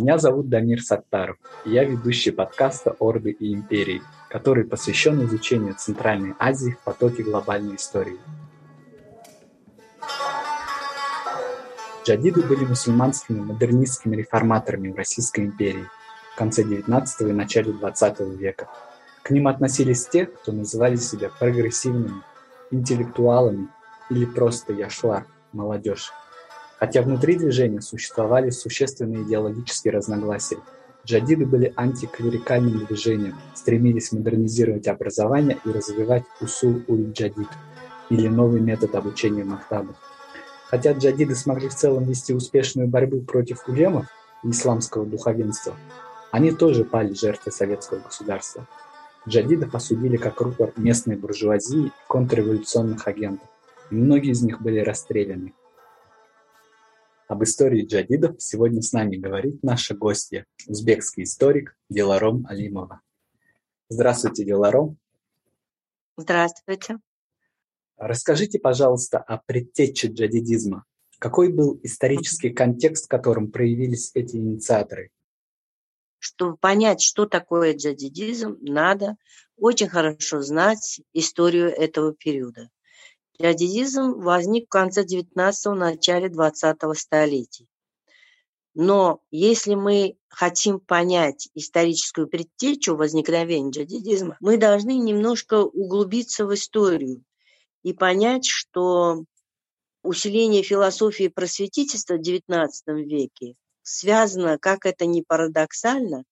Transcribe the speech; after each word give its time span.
Меня 0.00 0.16
зовут 0.16 0.48
Дамир 0.48 0.80
Саттаров, 0.82 1.36
и 1.66 1.72
я 1.72 1.84
ведущий 1.84 2.30
подкаста 2.30 2.96
«Орды 3.00 3.32
и 3.32 3.52
империи», 3.52 4.00
который 4.30 4.64
посвящен 4.64 5.22
изучению 5.26 5.74
Центральной 5.74 6.34
Азии 6.38 6.70
в 6.70 6.78
потоке 6.78 7.22
глобальной 7.22 7.76
истории. 7.76 8.16
Джадиды 12.02 12.40
были 12.40 12.64
мусульманскими 12.64 13.40
модернистскими 13.40 14.16
реформаторами 14.16 14.88
в 14.88 14.96
Российской 14.96 15.40
империи 15.40 15.84
в 16.32 16.38
конце 16.38 16.62
XIX 16.62 17.04
и 17.20 17.32
начале 17.32 17.72
XX 17.72 18.36
века. 18.36 18.70
К 19.22 19.32
ним 19.32 19.48
относились 19.48 20.06
те, 20.06 20.24
кто 20.24 20.52
называли 20.52 20.96
себя 20.96 21.28
прогрессивными, 21.28 22.22
интеллектуалами 22.70 23.68
или 24.08 24.24
просто 24.24 24.72
яшла, 24.72 25.26
молодежь. 25.52 26.10
Хотя 26.80 27.02
внутри 27.02 27.36
движения 27.36 27.82
существовали 27.82 28.48
существенные 28.48 29.24
идеологические 29.24 29.92
разногласия. 29.92 30.56
Джадиды 31.06 31.44
были 31.44 31.74
антиклерикальным 31.76 32.86
движением, 32.86 33.36
стремились 33.54 34.12
модернизировать 34.12 34.88
образование 34.88 35.58
и 35.66 35.70
развивать 35.70 36.24
усул 36.40 36.80
уль 36.88 37.12
джадид, 37.12 37.48
или 38.08 38.28
новый 38.28 38.62
метод 38.62 38.94
обучения 38.94 39.44
махтабов. 39.44 39.96
Хотя 40.68 40.92
джадиды 40.92 41.34
смогли 41.34 41.68
в 41.68 41.74
целом 41.74 42.04
вести 42.04 42.32
успешную 42.32 42.88
борьбу 42.88 43.20
против 43.20 43.68
улемов 43.68 44.06
и 44.42 44.50
исламского 44.50 45.04
духовенства, 45.04 45.74
они 46.30 46.50
тоже 46.50 46.84
пали 46.84 47.12
жертвой 47.12 47.52
советского 47.52 47.98
государства. 47.98 48.66
Джадидов 49.28 49.74
осудили 49.74 50.16
как 50.16 50.40
рупор 50.40 50.72
местной 50.76 51.16
буржуазии 51.16 51.88
и 51.88 51.92
контрреволюционных 52.08 53.06
агентов, 53.06 53.48
и 53.90 53.96
многие 53.96 54.30
из 54.30 54.42
них 54.42 54.62
были 54.62 54.78
расстреляны. 54.78 55.52
Об 57.30 57.44
истории 57.44 57.86
джадидов 57.86 58.42
сегодня 58.42 58.82
с 58.82 58.92
нами 58.92 59.14
говорит 59.14 59.62
наша 59.62 59.94
гостья, 59.94 60.46
узбекский 60.66 61.22
историк 61.22 61.76
Диларом 61.88 62.44
Алимова. 62.48 63.02
Здравствуйте, 63.88 64.44
Диларом. 64.44 64.98
Здравствуйте. 66.16 66.98
Расскажите, 67.96 68.58
пожалуйста, 68.58 69.18
о 69.18 69.38
предтече 69.38 70.08
джадидизма. 70.08 70.84
Какой 71.20 71.52
был 71.52 71.78
исторический 71.84 72.50
контекст, 72.50 73.04
в 73.04 73.08
котором 73.08 73.52
проявились 73.52 74.10
эти 74.14 74.34
инициаторы? 74.34 75.12
Чтобы 76.18 76.56
понять, 76.56 77.00
что 77.00 77.26
такое 77.26 77.76
джадидизм, 77.76 78.58
надо 78.60 79.14
очень 79.56 79.88
хорошо 79.88 80.42
знать 80.42 81.00
историю 81.12 81.68
этого 81.68 82.12
периода. 82.12 82.70
Джадидизм 83.40 84.20
возник 84.20 84.66
в 84.66 84.68
конце 84.68 85.02
XIX– 85.02 85.74
начале 85.74 86.28
XX 86.28 86.94
столетий. 86.94 87.68
Но 88.74 89.22
если 89.30 89.74
мы 89.74 90.16
хотим 90.28 90.78
понять 90.78 91.48
историческую 91.54 92.28
предтечу 92.28 92.96
возникновения 92.96 93.70
джадидизма, 93.70 94.36
мы 94.40 94.58
должны 94.58 94.98
немножко 94.98 95.62
углубиться 95.62 96.44
в 96.44 96.52
историю 96.52 97.24
и 97.82 97.94
понять, 97.94 98.44
что 98.44 99.24
усиление 100.02 100.62
философии 100.62 101.28
просветительства 101.28 102.16
в 102.16 102.20
XIX 102.20 102.68
веке 102.88 103.54
связано, 103.82 104.58
как 104.58 104.84
это 104.84 105.06
ни 105.06 105.22
парадоксально, 105.22 106.24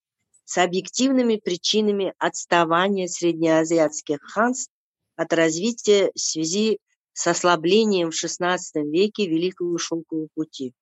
с 0.45 0.59
объективными 0.59 1.37
причинами 1.37 2.13
отставания 2.19 3.09
среднеазиатских 3.09 4.19
ханств 4.21 4.71
от 5.17 5.33
развития 5.33 6.13
в 6.15 6.21
связи 6.21 6.79
с 7.19 7.27
ослаблением 7.27 8.13
в 8.13 8.15
XVI 8.15 8.59
веке 8.75 9.27
Великого 9.27 9.77
Шелкового 9.77 10.29
пути. 10.37 10.73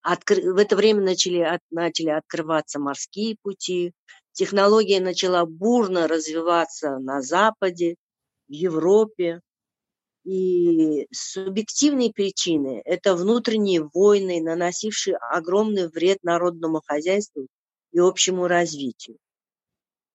Откр... 0.00 0.36
В 0.52 0.58
это 0.58 0.76
время 0.76 1.02
начали, 1.02 1.40
от... 1.40 1.60
начали 1.72 2.10
открываться 2.10 2.78
морские 2.78 3.36
пути, 3.42 3.92
технология 4.30 5.00
начала 5.00 5.44
бурно 5.44 6.06
развиваться 6.06 6.98
на 6.98 7.20
Западе, 7.20 7.96
в 8.46 8.52
Европе. 8.52 9.40
И 10.22 11.08
субъективные 11.10 12.12
причины– 12.12 12.80
это 12.84 13.16
внутренние 13.16 13.82
войны, 13.92 14.40
наносившие 14.40 15.16
огромный 15.16 15.88
вред 15.88 16.22
народному 16.22 16.80
хозяйству 16.86 17.48
и 17.90 17.98
общему 17.98 18.46
развитию. 18.46 19.18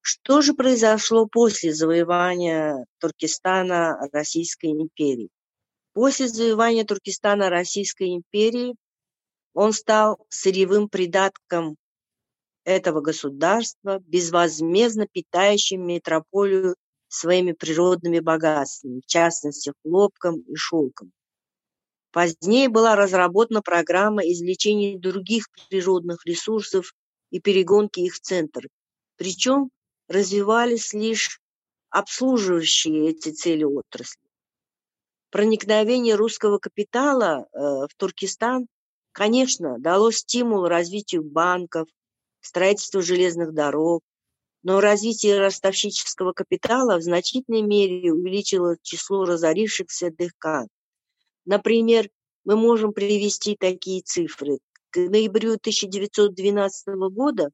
Что 0.02 0.42
же 0.42 0.54
произошло 0.54 1.28
после 1.28 1.74
завоевания 1.74 2.86
Туркестана 3.00 3.98
Российской 4.12 4.72
империи? 4.72 5.30
После 5.94 6.28
завоевания 6.28 6.84
Туркестана 6.86 7.50
Российской 7.50 8.16
империи 8.16 8.76
он 9.54 9.74
стал 9.74 10.26
сырьевым 10.30 10.90
придатком 10.90 11.76
этого 12.64 13.02
государства, 13.02 14.00
безвозмездно 14.00 15.08
питающим 15.12 15.86
метрополию 15.86 16.76
своими 17.08 17.52
природными 17.52 18.20
богатствами, 18.20 19.02
в 19.02 19.06
частности 19.06 19.74
хлопком 19.84 20.40
и 20.42 20.56
шелком. 20.56 21.12
Позднее 22.12 22.70
была 22.70 22.96
разработана 22.96 23.62
программа 23.62 24.24
извлечения 24.24 24.98
других 24.98 25.48
природных 25.70 26.26
ресурсов 26.26 26.94
и 27.30 27.40
перегонки 27.40 28.00
их 28.00 28.16
в 28.16 28.20
центр. 28.20 28.68
Причем 29.18 29.70
развивались 30.12 30.94
лишь 30.94 31.40
обслуживающие 31.90 33.10
эти 33.10 33.30
цели 33.30 33.64
отрасли. 33.64 34.22
Проникновение 35.30 36.16
русского 36.16 36.58
капитала 36.58 37.48
э, 37.52 37.58
в 37.58 37.90
Туркестан, 37.96 38.68
конечно, 39.14 39.80
дало 39.80 40.12
стимул 40.12 40.68
развитию 40.68 41.24
банков, 41.24 41.88
строительству 42.42 43.02
железных 43.02 43.54
дорог, 43.54 44.04
но 44.64 44.80
развитие 44.82 45.40
ростовщического 45.40 46.34
капитала 46.34 46.98
в 46.98 47.02
значительной 47.02 47.62
мере 47.62 48.14
увеличило 48.14 48.76
число 48.82 49.26
разорившихся 49.26 50.12
дыхкан. 50.12 50.68
Например, 51.46 52.10
мы 52.44 52.56
можем 52.56 52.94
привести 52.94 53.56
такие 53.56 54.02
цифры. 54.02 54.60
К 54.90 54.98
ноябрю 54.98 55.54
1912 55.54 56.88
года 57.12 57.50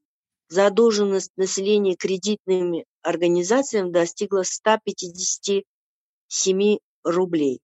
задолженность 0.48 1.32
населения 1.36 1.94
кредитными 1.94 2.86
организациями 3.02 3.90
достигла 3.90 4.44
157 4.44 6.78
рублей. 7.04 7.60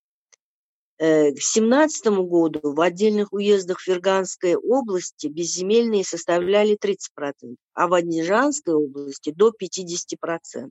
Э, 0.99 1.31
к 1.31 1.35
2017 1.35 2.07
году 2.29 2.61
в 2.63 2.81
отдельных 2.81 3.33
уездах 3.33 3.81
Ферганской 3.81 4.55
области 4.55 5.27
безземельные 5.27 6.05
составляли 6.05 6.77
30%, 6.77 7.57
а 7.73 7.89
в 7.89 7.95
Аднижанской 7.95 8.75
области 8.75 9.31
до 9.31 9.51
50%. 9.51 10.71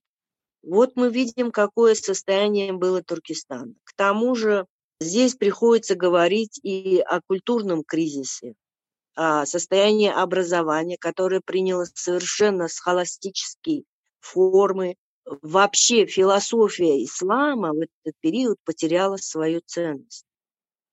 Вот 0.63 0.95
мы 0.95 1.11
видим, 1.11 1.51
какое 1.51 1.93
состояние 1.93 2.71
было 2.71 3.03
Туркестана. 3.03 3.73
К 3.83 3.93
тому 3.95 4.33
же 4.33 4.65
здесь 5.01 5.35
приходится 5.35 5.95
говорить 5.95 6.57
и 6.63 6.99
о 6.99 7.19
культурном 7.19 7.83
кризисе, 7.83 8.53
состояние 9.15 10.13
образования, 10.13 10.97
которое 10.97 11.41
приняло 11.41 11.85
совершенно 11.93 12.67
схоластические 12.67 13.83
формы. 14.19 14.95
Вообще 15.25 16.05
философия 16.05 17.03
ислама 17.03 17.71
в 17.73 17.79
этот 17.79 18.13
период 18.19 18.57
потеряла 18.65 19.17
свою 19.17 19.61
ценность. 19.65 20.25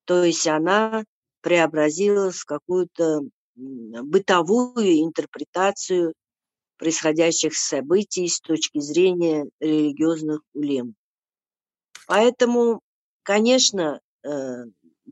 То 0.05 0.25
есть 0.25 0.47
она 0.47 1.05
преобразилась 1.41 2.37
в 2.37 2.45
какую-то 2.45 3.23
бытовую 3.57 5.03
интерпретацию 5.03 6.15
происходящих 6.79 7.55
событий 7.57 8.29
с 8.29 8.41
точки 8.41 8.79
зрения 8.81 9.47
религиозных 9.61 10.41
улем. 10.55 10.95
Поэтому, 12.07 12.81
конечно, 13.23 14.01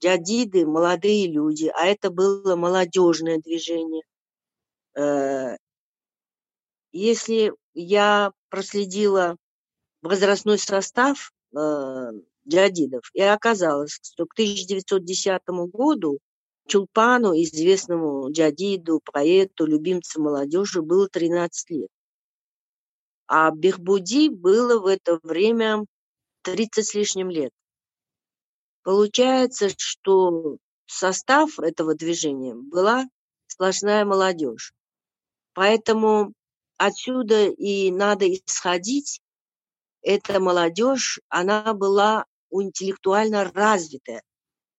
дядиды, 0.00 0.66
молодые 0.66 1.26
люди, 1.26 1.70
а 1.74 1.86
это 1.86 2.10
было 2.10 2.56
молодежное 2.56 3.38
движение. 3.38 4.02
Э, 4.96 5.56
если 6.92 7.52
я 7.74 8.32
проследила 8.48 9.36
возрастной 10.02 10.58
состав 10.58 11.32
э, 11.56 12.10
дядидов, 12.44 13.10
и 13.12 13.20
оказалось, 13.20 13.98
что 14.02 14.26
к 14.26 14.32
1910 14.32 15.42
году 15.72 16.18
Чулпану, 16.68 17.32
известному 17.32 18.30
дядиду, 18.30 19.00
поэту, 19.12 19.64
любимцу 19.64 20.20
молодежи, 20.20 20.82
было 20.82 21.08
13 21.08 21.70
лет. 21.70 21.88
А 23.26 23.50
Бехбуди 23.50 24.28
было 24.28 24.78
в 24.78 24.86
это 24.86 25.18
время 25.22 25.84
30 26.42 26.86
с 26.86 26.94
лишним 26.94 27.30
лет. 27.30 27.52
Получается, 28.88 29.68
что 29.76 30.56
состав 30.86 31.58
этого 31.58 31.94
движения 31.94 32.54
была 32.54 33.04
сплошная 33.46 34.06
молодежь. 34.06 34.72
Поэтому 35.52 36.32
отсюда 36.78 37.48
и 37.48 37.90
надо 37.90 38.26
исходить. 38.32 39.20
Эта 40.00 40.40
молодежь, 40.40 41.20
она 41.28 41.74
была 41.74 42.24
интеллектуально 42.50 43.52
развитая, 43.52 44.22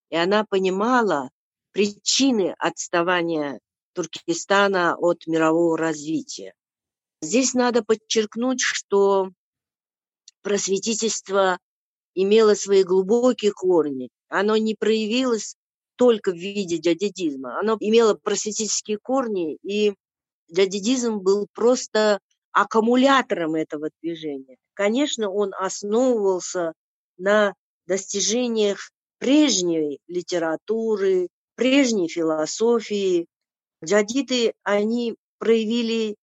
и 0.09 0.15
она 0.15 0.43
понимала 0.43 1.29
причины 1.71 2.55
отставания 2.57 3.59
Туркестана 3.93 4.95
от 4.97 5.27
мирового 5.27 5.77
развития. 5.77 6.55
Здесь 7.21 7.53
надо 7.53 7.83
подчеркнуть, 7.83 8.61
что 8.61 9.29
просветительство 10.41 11.59
имело 12.21 12.53
свои 12.53 12.83
глубокие 12.83 13.51
корни. 13.51 14.09
Оно 14.27 14.57
не 14.57 14.75
проявилось 14.75 15.55
только 15.95 16.31
в 16.31 16.35
виде 16.35 16.77
дядидизма. 16.77 17.59
Оно 17.59 17.77
имело 17.79 18.13
просветительские 18.13 18.97
корни, 18.97 19.57
и 19.63 19.93
дядидизм 20.47 21.19
был 21.19 21.47
просто 21.53 22.19
аккумулятором 22.51 23.55
этого 23.55 23.89
движения. 24.01 24.57
Конечно, 24.73 25.29
он 25.29 25.53
основывался 25.53 26.73
на 27.17 27.53
достижениях 27.85 28.91
прежней 29.19 29.99
литературы, 30.07 31.27
прежней 31.55 32.07
философии. 32.07 33.27
Джадиды, 33.83 34.53
они 34.63 35.15
проявили 35.37 36.15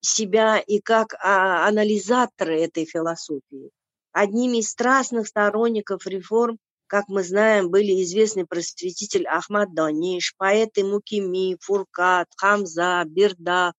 себя 0.00 0.58
и 0.58 0.80
как 0.80 1.14
а, 1.14 1.66
анализаторы 1.66 2.60
этой 2.60 2.84
философии. 2.84 3.70
Одними 4.14 4.58
из 4.58 4.70
страстных 4.70 5.26
сторонников 5.26 6.06
реформ, 6.06 6.60
как 6.86 7.08
мы 7.08 7.24
знаем, 7.24 7.68
были 7.68 8.00
известный 8.04 8.46
просветитель 8.46 9.26
Ахмад 9.26 9.74
Даниш, 9.74 10.36
поэты 10.36 10.84
Мукими, 10.84 11.56
Фуркат, 11.60 12.28
Хамза, 12.36 13.02
Бирда, 13.06 13.72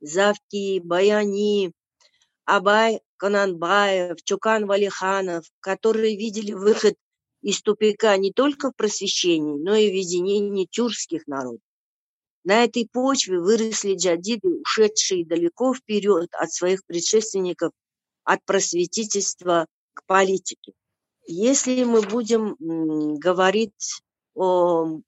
Завки, 0.00 0.78
Баяни, 0.78 1.72
Абай 2.44 3.00
Кананбаев, 3.16 4.22
Чукан 4.22 4.66
Валиханов, 4.66 5.46
которые 5.58 6.16
видели 6.16 6.52
выход 6.52 6.94
из 7.40 7.60
тупика 7.60 8.16
не 8.16 8.32
только 8.32 8.70
в 8.70 8.76
просвещении, 8.76 9.58
но 9.60 9.74
и 9.74 9.90
в 9.90 9.94
единении 9.94 10.68
тюркских 10.70 11.26
народов. 11.26 11.60
На 12.44 12.62
этой 12.62 12.88
почве 12.88 13.40
выросли 13.40 13.96
джадиды, 13.96 14.60
ушедшие 14.60 15.26
далеко 15.26 15.74
вперед 15.74 16.28
от 16.38 16.52
своих 16.52 16.86
предшественников, 16.86 17.72
от 18.24 18.44
просветительства 18.44 19.66
к 19.94 20.04
политике. 20.06 20.72
Если 21.26 21.84
мы 21.84 22.02
будем 22.02 22.56
говорить 23.18 24.02
о... 24.34 25.00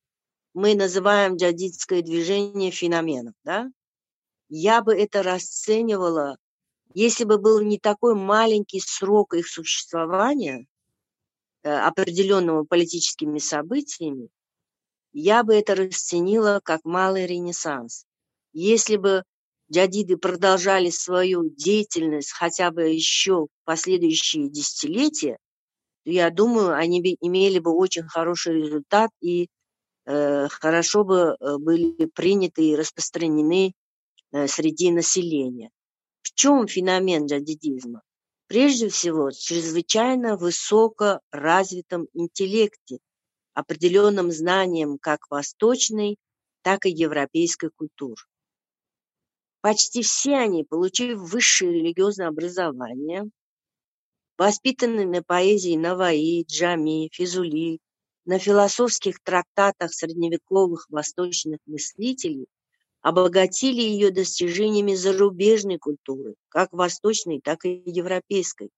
Мы 0.55 0.77
называем 0.77 1.35
джадидское 1.35 2.01
движение 2.01 2.71
феноменом, 2.71 3.35
да? 3.43 3.69
Я 4.49 4.83
бы 4.83 4.95
это 4.95 5.25
расценивала, 5.25 6.39
если 6.95 7.25
бы 7.25 7.39
был 7.39 7.61
не 7.61 7.81
такой 7.81 8.15
маленький 8.15 8.79
срок 8.79 9.35
их 9.35 9.49
существования, 9.49 10.67
э, 11.65 11.71
определенного 11.71 12.63
политическими 12.65 13.39
событиями, 13.39 14.29
я 15.13 15.43
бы 15.43 15.55
это 15.55 15.75
расценила 15.75 16.61
как 16.63 16.85
малый 16.85 17.27
ренессанс. 17.27 18.07
Если 18.53 18.97
бы 18.97 19.25
джадиды 19.73 20.17
продолжали 20.17 20.91
свою 20.91 21.49
деятельность 21.51 22.33
хотя 22.33 22.71
бы 22.71 22.89
еще 22.89 23.49
последующие 23.65 24.49
десятилетия, 24.49 25.39
то 26.05 26.11
я 26.11 26.31
думаю, 26.31 26.75
они 26.75 27.01
бы 27.01 27.17
имели 27.21 27.59
бы 27.59 27.73
очень 27.75 28.07
хороший 28.07 28.63
результат 28.63 29.11
и 29.21 29.49
э, 30.07 30.49
хорошо 30.49 31.05
бы 31.05 31.37
э, 31.39 31.57
были 31.59 32.07
приняты 32.07 32.65
и 32.65 32.77
распространены 32.77 33.73
э, 34.33 34.47
среди 34.47 34.91
населения. 34.91 35.71
В 36.23 36.35
чем 36.35 36.67
феномен 36.67 37.27
джадидизма? 37.27 38.03
Прежде 38.47 38.89
всего, 38.91 39.31
в 39.31 39.35
чрезвычайно 39.35 40.37
высоко 40.37 41.21
развитом 41.31 42.07
интеллекте, 42.13 42.99
определенным 43.55 44.31
знанием 44.31 44.99
как 44.99 45.31
восточной, 45.31 46.19
так 46.63 46.85
и 46.85 46.91
европейской 46.91 47.71
культур. 47.75 48.17
Почти 49.65 50.03
все 50.03 50.37
они, 50.37 50.63
получив 50.63 51.19
высшее 51.19 51.73
религиозное 51.73 52.29
образование, 52.29 53.31
воспитаны 54.37 55.07
на 55.07 55.23
поэзии 55.23 55.75
Наваи, 55.75 56.45
Джами, 56.47 57.09
Физули, 57.11 57.79
на 58.27 58.39
философских 58.39 59.23
трактатах 59.23 59.95
средневековых 59.95 60.85
восточных 60.91 61.61
мыслителей, 61.65 62.45
обогатили 63.01 63.81
ее 63.81 64.11
достижениями 64.11 64.95
зарубежной 64.95 65.79
культуры, 65.79 66.35
как 66.51 66.71
восточной, 66.75 67.41
так 67.41 67.65
и 67.65 67.83
европейской, 67.87 68.69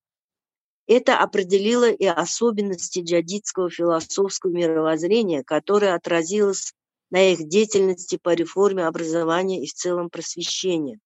это 0.87 1.19
определило 1.19 1.91
и 1.91 2.05
особенности 2.05 2.99
джадидского 2.99 3.69
философского 3.69 4.51
мировоззрения, 4.51 5.43
которое 5.43 5.95
отразилось 5.95 6.73
на 7.09 7.31
их 7.31 7.47
деятельности 7.47 8.17
по 8.21 8.33
реформе 8.33 8.85
образования 8.85 9.63
и 9.63 9.67
в 9.67 9.73
целом 9.73 10.09
просвещения. 10.09 10.99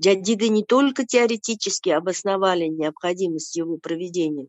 Джадиды 0.00 0.48
не 0.48 0.64
только 0.64 1.04
теоретически 1.04 1.90
обосновали 1.90 2.66
необходимость 2.66 3.56
его 3.56 3.78
проведения, 3.78 4.46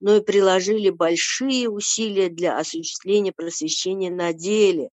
но 0.00 0.16
и 0.16 0.20
приложили 0.20 0.90
большие 0.90 1.68
усилия 1.68 2.28
для 2.28 2.58
осуществления 2.58 3.32
просвещения 3.32 4.10
на 4.10 4.32
деле, 4.32 4.90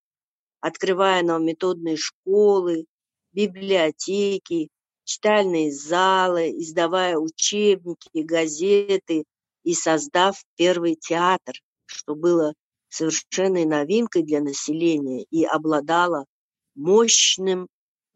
открывая 0.60 1.24
новометодные 1.24 1.98
школы, 1.98 2.86
библиотеки, 3.32 4.70
читальные 5.04 5.72
залы, 5.72 6.52
издавая 6.60 7.18
учебники, 7.18 8.20
газеты 8.22 9.24
и 9.64 9.74
создав 9.74 10.44
первый 10.56 10.96
театр, 10.96 11.56
что 11.86 12.14
было 12.14 12.54
совершенной 12.90 13.66
новинкой 13.66 14.24
для 14.24 14.42
населения 14.42 15.24
и 15.30 15.46
обладало 15.46 16.26
мощным 16.76 17.68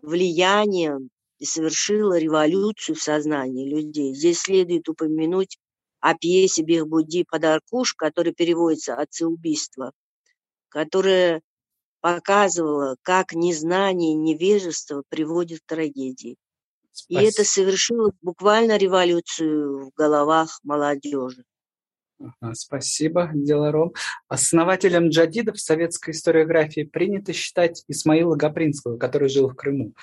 влиянием 0.01 1.09
и 1.39 1.45
совершило 1.45 2.17
революцию 2.17 2.95
в 2.95 3.01
сознании 3.01 3.69
людей. 3.69 4.13
Здесь 4.13 4.39
следует 4.39 4.87
упомянуть 4.87 5.57
о 5.99 6.15
пьесе 6.15 6.63
Бехбуди 6.63 7.25
«Подаркуш», 7.29 7.93
которая 7.93 8.33
переводится 8.33 8.95
«Отцы 8.95 9.25
убийства», 9.25 9.91
которая 10.69 11.41
показывала, 12.01 12.97
как 13.03 13.33
незнание 13.33 14.13
и 14.13 14.15
невежество 14.15 15.03
приводит 15.09 15.61
к 15.61 15.67
трагедии. 15.67 16.37
Спасибо. 16.91 17.21
И 17.21 17.25
это 17.25 17.43
совершило 17.43 18.11
буквально 18.21 18.77
революцию 18.77 19.85
в 19.85 19.91
головах 19.95 20.59
молодежи. 20.63 21.43
Спасибо, 22.53 23.31
Деларом. 23.33 23.93
Основателем 24.27 25.09
джадидов 25.09 25.57
в 25.57 25.61
советской 25.61 26.11
историографии 26.11 26.83
принято 26.83 27.33
считать 27.33 27.83
Исмаила 27.87 28.35
Гапринского, 28.35 28.97
который 28.97 29.29
жил 29.29 29.49
в 29.49 29.55
Крыму. 29.55 29.93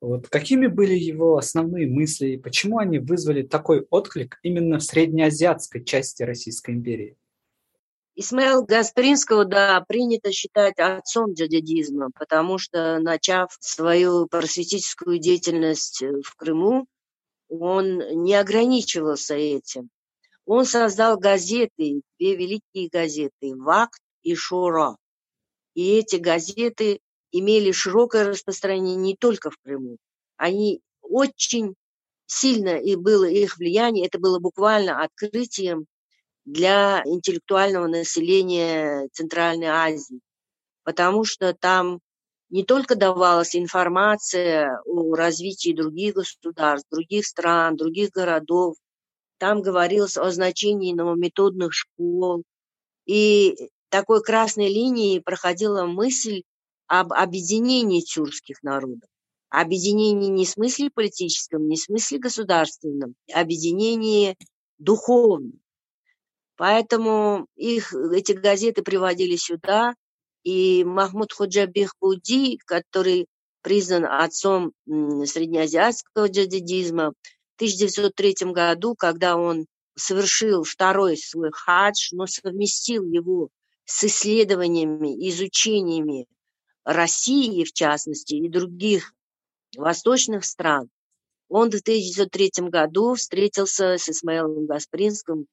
Вот 0.00 0.28
какими 0.28 0.68
были 0.68 0.94
его 0.94 1.38
основные 1.38 1.88
мысли 1.88 2.28
и 2.28 2.36
почему 2.36 2.78
они 2.78 2.98
вызвали 3.00 3.42
такой 3.42 3.86
отклик 3.90 4.38
именно 4.42 4.78
в 4.78 4.84
среднеазиатской 4.84 5.84
части 5.84 6.22
Российской 6.22 6.72
империи? 6.72 7.16
Исмаил 8.14 8.64
Гаспринского, 8.64 9.44
да, 9.44 9.84
принято 9.86 10.32
считать 10.32 10.76
отцом 10.78 11.34
джадидизма, 11.34 12.10
потому 12.18 12.58
что, 12.58 12.98
начав 12.98 13.56
свою 13.60 14.26
просветительскую 14.26 15.18
деятельность 15.20 16.02
э, 16.02 16.20
в 16.24 16.34
Крыму, 16.34 16.86
он 17.48 17.98
не 18.24 18.34
ограничивался 18.34 19.34
этим. 19.34 19.90
Он 20.50 20.64
создал 20.64 21.18
газеты, 21.18 22.00
две 22.18 22.34
великие 22.34 22.88
газеты 22.90 23.54
«Вакт» 23.54 24.00
и 24.22 24.34
«Шура». 24.34 24.96
И 25.74 25.92
эти 25.98 26.16
газеты 26.16 27.00
имели 27.30 27.70
широкое 27.70 28.24
распространение 28.24 28.96
не 28.96 29.14
только 29.14 29.50
в 29.50 29.58
Крыму. 29.58 29.98
Они 30.38 30.80
очень 31.02 31.74
сильно 32.24 32.78
и 32.78 32.96
было 32.96 33.26
их 33.26 33.58
влияние, 33.58 34.06
это 34.06 34.18
было 34.18 34.38
буквально 34.38 35.04
открытием 35.04 35.84
для 36.46 37.02
интеллектуального 37.04 37.86
населения 37.86 39.06
Центральной 39.12 39.66
Азии, 39.66 40.20
потому 40.82 41.24
что 41.24 41.52
там 41.52 42.00
не 42.48 42.64
только 42.64 42.94
давалась 42.94 43.54
информация 43.54 44.80
о 44.86 45.14
развитии 45.14 45.74
других 45.74 46.14
государств, 46.14 46.88
других 46.90 47.26
стран, 47.26 47.76
других 47.76 48.12
городов, 48.12 48.76
там 49.38 49.62
говорилось 49.62 50.16
о 50.16 50.30
значении 50.30 50.92
новометодных 50.92 51.72
школ. 51.72 52.42
И 53.06 53.70
такой 53.88 54.22
красной 54.22 54.68
линией 54.68 55.20
проходила 55.20 55.86
мысль 55.86 56.42
об 56.86 57.12
объединении 57.12 58.00
тюркских 58.00 58.62
народов. 58.62 59.08
Объединении 59.50 60.28
не 60.28 60.44
в 60.44 60.48
смысле 60.48 60.90
политическом, 60.90 61.68
не 61.68 61.76
в 61.76 61.80
смысле 61.80 62.18
государственном, 62.18 63.14
объединении 63.32 64.36
духовном. 64.78 65.60
Поэтому 66.56 67.46
их, 67.56 67.94
эти 67.94 68.32
газеты 68.32 68.82
приводили 68.82 69.36
сюда, 69.36 69.94
и 70.42 70.84
Махмуд 70.84 71.32
Худжа 71.32 71.66
Бехбуди, 71.66 72.58
который 72.66 73.26
признан 73.62 74.04
отцом 74.04 74.72
среднеазиатского 74.86 76.28
джадидизма, 76.28 77.12
1903 77.58 78.52
году, 78.52 78.94
когда 78.94 79.36
он 79.36 79.66
совершил 79.96 80.62
второй 80.62 81.16
свой 81.16 81.50
хадж, 81.52 82.10
но 82.12 82.26
совместил 82.26 83.04
его 83.04 83.48
с 83.84 84.04
исследованиями, 84.04 85.28
изучениями 85.28 86.26
России, 86.84 87.64
в 87.64 87.72
частности, 87.72 88.34
и 88.34 88.48
других 88.48 89.12
восточных 89.76 90.44
стран, 90.44 90.88
он 91.48 91.70
в 91.70 91.80
1903 91.80 92.68
году 92.68 93.14
встретился 93.14 93.96
с 93.98 94.08
Исмаилом 94.08 94.66
Гаспринским, 94.66 95.46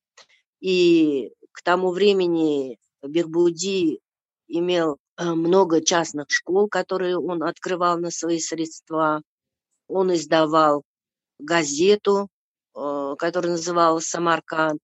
и 0.60 1.32
к 1.52 1.64
тому 1.64 1.92
времени 1.92 2.78
Бехбуди 3.02 4.00
имел 4.48 4.98
э, 5.18 5.34
много 5.34 5.82
частных 5.82 6.28
школ, 6.30 6.68
которые 6.68 7.18
он 7.18 7.44
открывал 7.44 7.98
на 7.98 8.12
свои 8.12 8.40
средства. 8.40 9.22
Он 9.88 10.14
издавал 10.14 10.84
газету, 11.40 12.30
э, 12.76 13.16
которая 13.18 13.54
называлась 13.54 14.08
«Самарканд». 14.08 14.80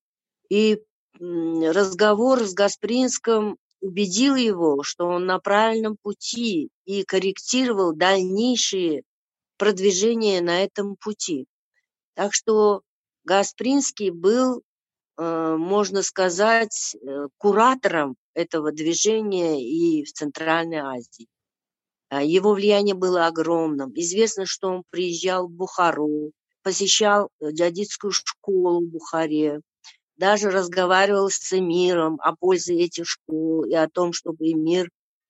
И 0.50 0.81
разговор 1.20 2.43
с 2.43 2.53
Гаспринским 2.53 3.58
убедил 3.79 4.36
его, 4.36 4.84
что 4.84 5.08
он 5.08 5.25
на 5.25 5.39
правильном 5.39 5.98
пути 6.01 6.70
и 6.86 7.03
корректировал 7.03 7.93
дальнейшие 7.93 9.03
продвижения 9.58 10.41
на 10.41 10.63
этом 10.63 10.96
пути. 10.96 11.46
Так 12.15 12.34
что 12.34 12.81
Гаспринский 13.24 14.10
был, 14.10 14.62
э, 15.17 15.55
можно 15.58 16.01
сказать, 16.01 16.96
куратором 17.38 18.15
этого 18.34 18.72
движения 18.72 19.62
и 19.62 20.03
в 20.03 20.12
Центральной 20.12 20.79
Азии. 20.79 21.27
А, 22.10 22.22
его 22.22 22.53
влияние 22.53 22.93
было 22.93 23.27
огромным. 23.27 23.91
Известно, 23.96 24.46
что 24.46 24.70
он 24.70 24.84
приезжал 24.89 25.48
в 25.48 25.51
Бухару, 25.51 26.31
посещал 26.63 27.30
э, 27.39 27.51
джадидскую 27.51 28.12
школу 28.12 28.82
в 28.82 28.89
Бухаре, 28.89 29.62
даже 30.18 30.50
разговаривал 30.50 31.30
с 31.30 31.53
эмиром 31.53 32.20
о 32.22 32.36
пользе 32.36 32.75
этих 32.75 33.08
школ 33.08 33.65
и 33.65 33.74
о 33.74 33.89
том, 33.89 34.13
чтобы 34.13 34.51
эмир 34.51 34.89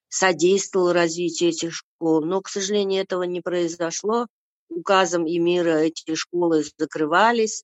содействовал 0.10 0.92
развитию 0.92 1.50
этих 1.50 1.74
школ. 1.74 2.26
Но, 2.26 2.42
к 2.42 2.50
сожалению, 2.50 3.02
этого 3.02 3.24
не 3.24 3.42
произошло. 3.42 4.28
Указом 4.70 5.26
эмира 5.28 5.80
эти 5.80 6.16
школы 6.16 6.64
закрывались, 6.78 7.64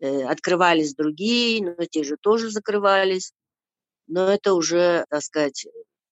э, 0.00 0.24
открывались 0.24 0.94
другие, 0.94 1.64
но 1.64 1.84
те 1.84 2.02
же 2.02 2.16
тоже 2.20 2.50
закрывались 2.50 3.32
но 4.06 4.28
это 4.28 4.54
уже, 4.54 5.04
так 5.08 5.22
сказать, 5.22 5.66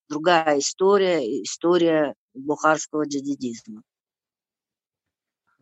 другая 0.09 0.59
история, 0.59 1.19
история 1.43 2.15
бухарского 2.33 3.05
джадидизма. 3.05 3.83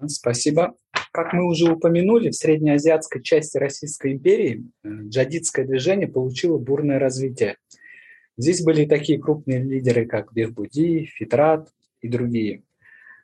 Спасибо. 0.08 0.76
Как 1.12 1.34
мы 1.34 1.46
уже 1.46 1.74
упомянули, 1.74 2.30
в 2.30 2.36
среднеазиатской 2.36 3.22
части 3.22 3.58
Российской 3.58 4.14
империи 4.14 4.66
э, 4.84 4.90
джадидское 5.08 5.66
движение 5.66 6.08
получило 6.08 6.58
бурное 6.58 7.00
развитие. 7.00 7.58
Здесь 8.38 8.64
были 8.64 8.86
такие 8.86 9.20
крупные 9.20 9.62
лидеры, 9.62 10.06
как 10.06 10.34
Бехбуди, 10.34 11.06
Фитрат 11.06 11.70
и 12.00 12.08
другие. 12.08 12.64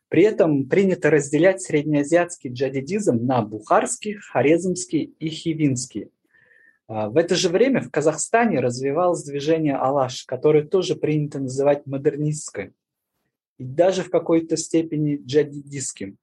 При 0.09 0.23
этом 0.23 0.67
принято 0.67 1.09
разделять 1.09 1.61
среднеазиатский 1.61 2.51
джадидизм 2.51 3.25
на 3.25 3.41
бухарский, 3.41 4.15
хорезмский 4.15 5.15
и 5.19 5.29
хивинский. 5.29 6.09
А, 6.87 7.09
в 7.09 7.15
это 7.15 7.35
же 7.35 7.47
время 7.47 7.81
в 7.81 7.89
Казахстане 7.89 8.59
развивалось 8.59 9.23
движение 9.23 9.75
«Алаш», 9.75 10.25
которое 10.25 10.63
тоже 10.65 10.95
принято 10.95 11.39
называть 11.39 11.85
модернистским 11.85 12.73
и 13.57 13.63
даже 13.63 14.03
в 14.03 14.09
какой-то 14.09 14.55
степени 14.55 15.19
джадидистским. 15.25 16.17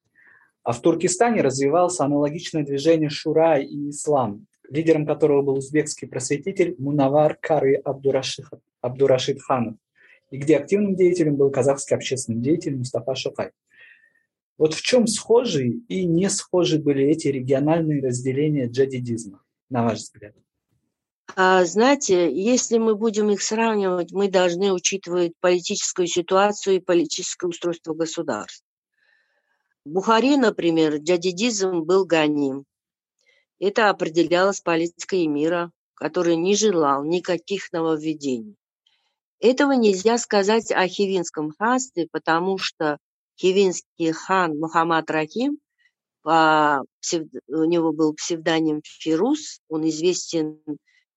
А 0.65 0.73
в 0.73 0.81
Туркестане 0.81 1.43
развивалось 1.43 2.01
аналогичное 2.01 2.65
движение 2.65 3.11
«Шура» 3.11 3.59
и 3.59 3.91
«Ислам», 3.91 4.47
лидером 4.71 5.07
которого 5.07 5.43
был 5.43 5.59
узбекский 5.59 6.09
просветитель 6.09 6.75
Мунавар 6.79 7.37
Кары 7.39 7.83
Абдурашид, 7.85 9.43
Ханов, 9.43 9.77
и 10.31 10.39
где 10.39 10.57
активным 10.57 10.97
деятелем 10.97 11.37
был 11.37 11.51
казахский 11.51 11.95
общественный 11.95 12.41
деятель 12.41 12.77
Мустафа 12.77 13.15
Шукай. 13.15 13.51
Вот 14.57 14.73
в 14.73 14.81
чем 14.81 15.07
схожи 15.07 15.69
и 15.89 16.07
не 16.07 16.31
схожи 16.31 16.79
были 16.79 17.05
эти 17.05 17.29
региональные 17.29 18.03
разделения 18.03 18.67
джадидизма, 18.67 19.43
на 19.69 19.85
ваш 19.85 19.99
взгляд? 19.99 20.35
А, 21.37 21.65
знаете, 21.67 22.33
если 22.33 22.79
мы 22.79 22.95
будем 22.95 23.29
их 23.31 23.43
сравнивать, 23.43 24.13
мы 24.13 24.31
должны 24.31 24.73
учитывать 24.73 25.33
политическую 25.41 26.07
ситуацию 26.07 26.77
и 26.77 26.81
политическое 26.81 27.49
устройство 27.49 27.93
государств. 27.93 28.65
В 29.85 29.91
Бухаре, 29.91 30.39
например, 30.39 30.97
джадидизм 30.97 31.83
был 31.83 32.07
гоним. 32.07 32.65
Это 33.59 33.91
определялось 33.91 34.61
политикой 34.61 35.27
мира, 35.27 35.71
который 35.95 36.37
не 36.37 36.57
желал 36.57 37.05
никаких 37.05 37.71
нововведений. 37.71 38.57
Этого 39.41 39.73
нельзя 39.73 40.17
сказать 40.17 40.73
о 40.73 40.89
хивинском 40.89 41.53
ханстве, 41.59 42.09
потому 42.11 42.57
что 42.57 42.97
хивинский 43.39 44.13
хан 44.13 44.59
Мухаммад 44.59 45.11
Рахим, 45.11 45.59
по, 46.23 46.83
у 47.49 47.65
него 47.65 47.93
был 47.93 48.15
псевдоним 48.15 48.81
Фирус, 48.83 49.61
он 49.69 49.87
известен 49.91 50.61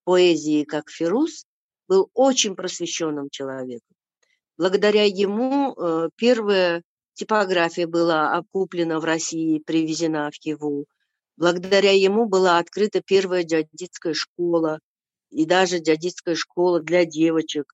поэзии, 0.03 0.65
как 0.65 0.89
Фирус, 0.89 1.45
был 1.87 2.09
очень 2.13 2.55
просвещенным 2.57 3.29
человеком. 3.29 3.95
Благодаря 4.57 5.05
ему 5.05 5.73
э, 5.73 6.09
первая 6.17 6.83
типография 7.17 7.87
была 7.87 8.37
окуплена 8.37 8.99
в 8.99 9.03
России, 9.03 9.59
привезена 9.59 10.29
в 10.31 10.35
Хиву. 10.35 10.85
Благодаря 11.35 11.91
ему 11.91 12.27
была 12.27 12.59
открыта 12.59 13.01
первая 13.01 13.43
дядитская 13.43 14.13
школа 14.13 14.79
и 15.29 15.45
даже 15.45 15.79
дядитская 15.79 16.35
школа 16.35 16.79
для 16.79 17.05
девочек. 17.05 17.73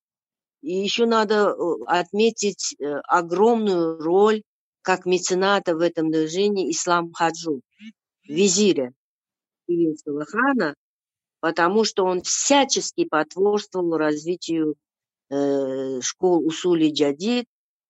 И 0.62 0.74
еще 0.74 1.06
надо 1.06 1.50
э, 1.50 1.56
отметить 1.88 2.76
э, 2.80 2.86
огромную 3.08 4.00
роль 4.00 4.44
как 4.82 5.06
мецената 5.06 5.76
в 5.76 5.82
этом 5.82 6.10
движении 6.10 6.72
Ислам 6.72 7.12
Хаджу, 7.14 7.62
визиря 8.24 8.94
Ивинского 9.68 10.26
хана, 10.26 10.76
потому 11.42 11.84
что 11.84 12.06
он 12.06 12.22
всячески 12.22 13.06
потворствовал 13.06 13.98
развитию 13.98 14.76
э, 15.30 16.00
школ 16.02 16.46
Усули 16.46 16.90
Джадид 16.92 17.46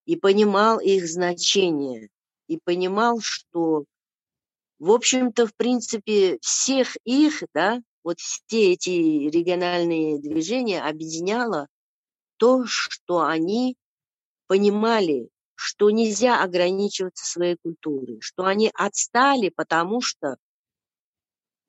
и 0.06 0.16
понимал 0.16 0.80
их 0.80 1.08
значение, 1.08 2.10
и 2.48 2.60
понимал, 2.64 3.20
что, 3.22 3.86
в 4.80 4.92
общем-то, 4.92 5.48
в 5.48 5.56
принципе, 5.56 6.38
всех 6.42 6.96
их, 7.06 7.44
да, 7.54 7.82
вот 8.04 8.20
все 8.20 8.74
эти 8.74 8.90
региональные 8.90 10.20
движения 10.20 10.82
объединяло 10.82 11.68
то, 12.38 12.66
что 12.66 13.22
они 13.22 13.78
понимали, 14.48 15.30
что 15.56 15.90
нельзя 15.90 16.44
ограничиваться 16.44 17.26
своей 17.26 17.56
культурой, 17.56 18.20
что 18.20 18.44
они 18.44 18.70
отстали, 18.74 19.50
потому 19.50 20.02
что 20.02 20.36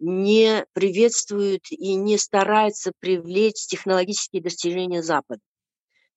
не 0.00 0.66
приветствуют 0.72 1.70
и 1.70 1.94
не 1.94 2.18
стараются 2.18 2.92
привлечь 2.98 3.66
технологические 3.66 4.42
достижения 4.42 5.02
Запада. 5.02 5.40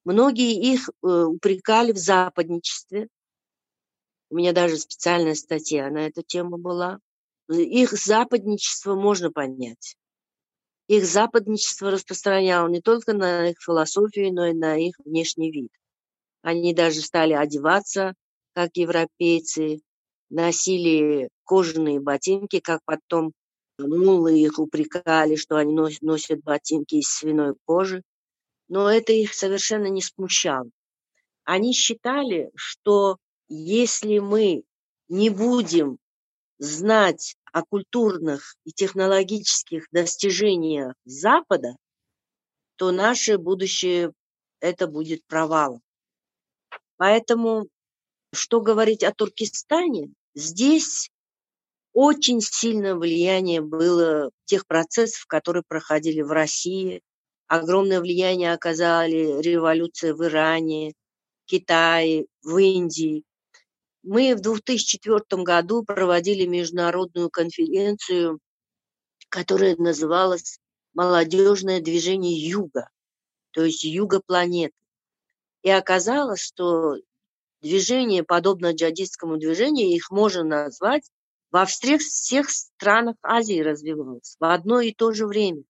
Многие 0.08 0.54
их 0.54 0.88
э, 0.88 1.06
упрекали 1.06 1.92
в 1.92 1.98
западничестве. 1.98 3.10
У 4.30 4.36
меня 4.36 4.54
даже 4.54 4.78
специальная 4.78 5.36
статья 5.36 5.90
на 5.90 6.08
эту 6.08 6.22
тему 6.22 6.58
была. 6.58 7.00
Их 7.50 7.92
западничество 7.92 8.96
можно 8.96 9.34
понять. 9.34 9.98
Их 10.88 11.06
западничество 11.06 11.92
распространяло 11.92 12.70
не 12.70 12.80
только 12.80 13.12
на 13.12 13.50
их 13.50 13.58
философию, 13.60 14.34
но 14.34 14.46
и 14.46 14.54
на 14.54 14.78
их 14.78 14.96
внешний 15.04 15.52
вид. 15.52 15.72
Они 16.42 16.74
даже 16.74 17.02
стали 17.02 17.34
одеваться, 17.34 18.14
как 18.54 18.78
европейцы, 18.78 19.82
носили 20.30 21.28
кожаные 21.44 22.00
ботинки, 22.00 22.62
как 22.62 22.80
потом 22.86 23.34
Муллы 23.78 24.40
их 24.40 24.58
упрекали, 24.58 25.36
что 25.36 25.58
они 25.58 25.74
носят 25.74 26.42
ботинки 26.44 26.96
из 26.96 27.10
свиной 27.10 27.56
кожи, 27.66 28.04
но 28.68 28.92
это 28.92 29.14
их 29.14 29.34
совершенно 29.34 29.88
не 29.88 30.02
смущало. 30.02 30.70
Они 31.44 31.74
считали, 31.74 32.52
что 32.56 33.18
если 33.48 34.20
мы 34.20 34.64
не 35.08 35.30
будем 35.30 35.98
знать 36.60 37.36
о 37.52 37.64
культурных 37.64 38.56
и 38.66 38.72
технологических 38.72 39.88
достижениях 39.92 40.94
Запада, 41.06 41.78
то 42.76 42.92
наше 42.92 43.38
будущее 43.38 44.12
это 44.60 44.88
будет 44.88 45.26
провалом. 45.26 45.82
Поэтому, 46.98 47.68
что 48.34 48.60
говорить 48.60 49.04
о 49.04 49.14
Туркестане, 49.14 50.12
здесь 50.34 51.10
очень 51.94 52.42
сильное 52.42 52.96
влияние 52.96 53.62
было 53.62 54.32
тех 54.46 54.68
процессов, 54.68 55.26
которые 55.26 55.64
проходили 55.68 56.22
в 56.22 56.32
России. 56.32 57.02
Огромное 57.48 58.02
влияние 58.02 58.54
оказали 58.54 59.42
революция 59.42 60.14
в 60.14 60.24
Иране, 60.24 60.94
Китае, 61.46 62.26
в 62.44 62.58
Индии. 62.58 63.24
Мы 64.04 64.36
в 64.36 64.42
2004 64.42 65.44
году 65.44 65.84
проводили 65.84 66.46
международную 66.46 67.30
конференцию, 67.30 68.40
которая 69.30 69.78
называлась 69.78 70.60
«Молодежное 70.94 71.80
движение 71.80 72.38
Юга», 72.38 72.90
то 73.52 73.64
есть 73.64 73.84
Юга 73.84 74.22
планеты. 74.26 74.74
И 75.64 75.70
оказалось, 75.70 76.42
что 76.42 76.96
движение, 77.62 78.24
подобно 78.24 78.74
джадистскому 78.74 79.38
движению, 79.38 79.90
их 79.90 80.12
можно 80.12 80.44
назвать 80.44 81.10
во 81.52 81.66
всех, 81.66 82.02
всех 82.02 82.50
странах 82.50 83.16
Азии 83.22 83.62
развивалось 83.62 84.36
в 84.38 84.44
одно 84.44 84.82
и 84.82 84.94
то 84.94 85.14
же 85.14 85.26
время. 85.28 85.64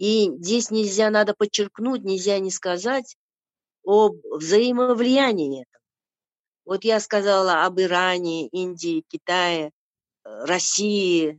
И 0.00 0.32
здесь 0.38 0.70
нельзя, 0.70 1.10
надо 1.10 1.34
подчеркнуть, 1.34 2.04
нельзя 2.04 2.38
не 2.38 2.50
сказать 2.50 3.18
об 3.84 4.16
взаимовлиянии 4.30 5.60
этого. 5.60 5.84
Вот 6.64 6.84
я 6.84 7.00
сказала 7.00 7.66
об 7.66 7.78
Иране, 7.78 8.48
Индии, 8.48 9.04
Китае, 9.08 9.66
э, 9.66 10.44
России. 10.46 11.38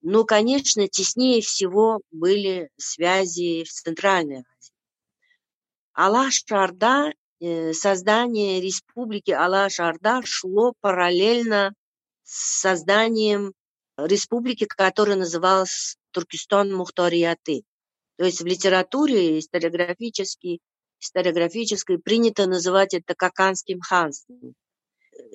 Но, 0.00 0.24
конечно, 0.24 0.88
теснее 0.88 1.42
всего 1.42 2.00
были 2.10 2.70
связи 2.78 3.64
в 3.64 3.68
Центральной 3.70 4.44
Азии. 4.48 4.72
Алаш-Шарда, 5.92 7.12
э, 7.40 7.74
создание 7.74 8.62
республики 8.62 9.30
Алаш-Шарда 9.30 10.22
шло 10.24 10.72
параллельно 10.80 11.74
с 12.22 12.60
созданием 12.62 13.52
республики, 13.98 14.64
которая 14.64 15.16
называлась 15.16 15.98
Туркестан 16.12 16.74
Мухтарияты. 16.74 17.64
То 18.20 18.26
есть 18.26 18.42
в 18.42 18.44
литературе 18.44 19.38
историографически, 19.38 20.60
историографической 21.00 21.98
принято 21.98 22.46
называть 22.46 22.92
это 22.92 23.14
Каканским 23.14 23.80
ханством. 23.80 24.52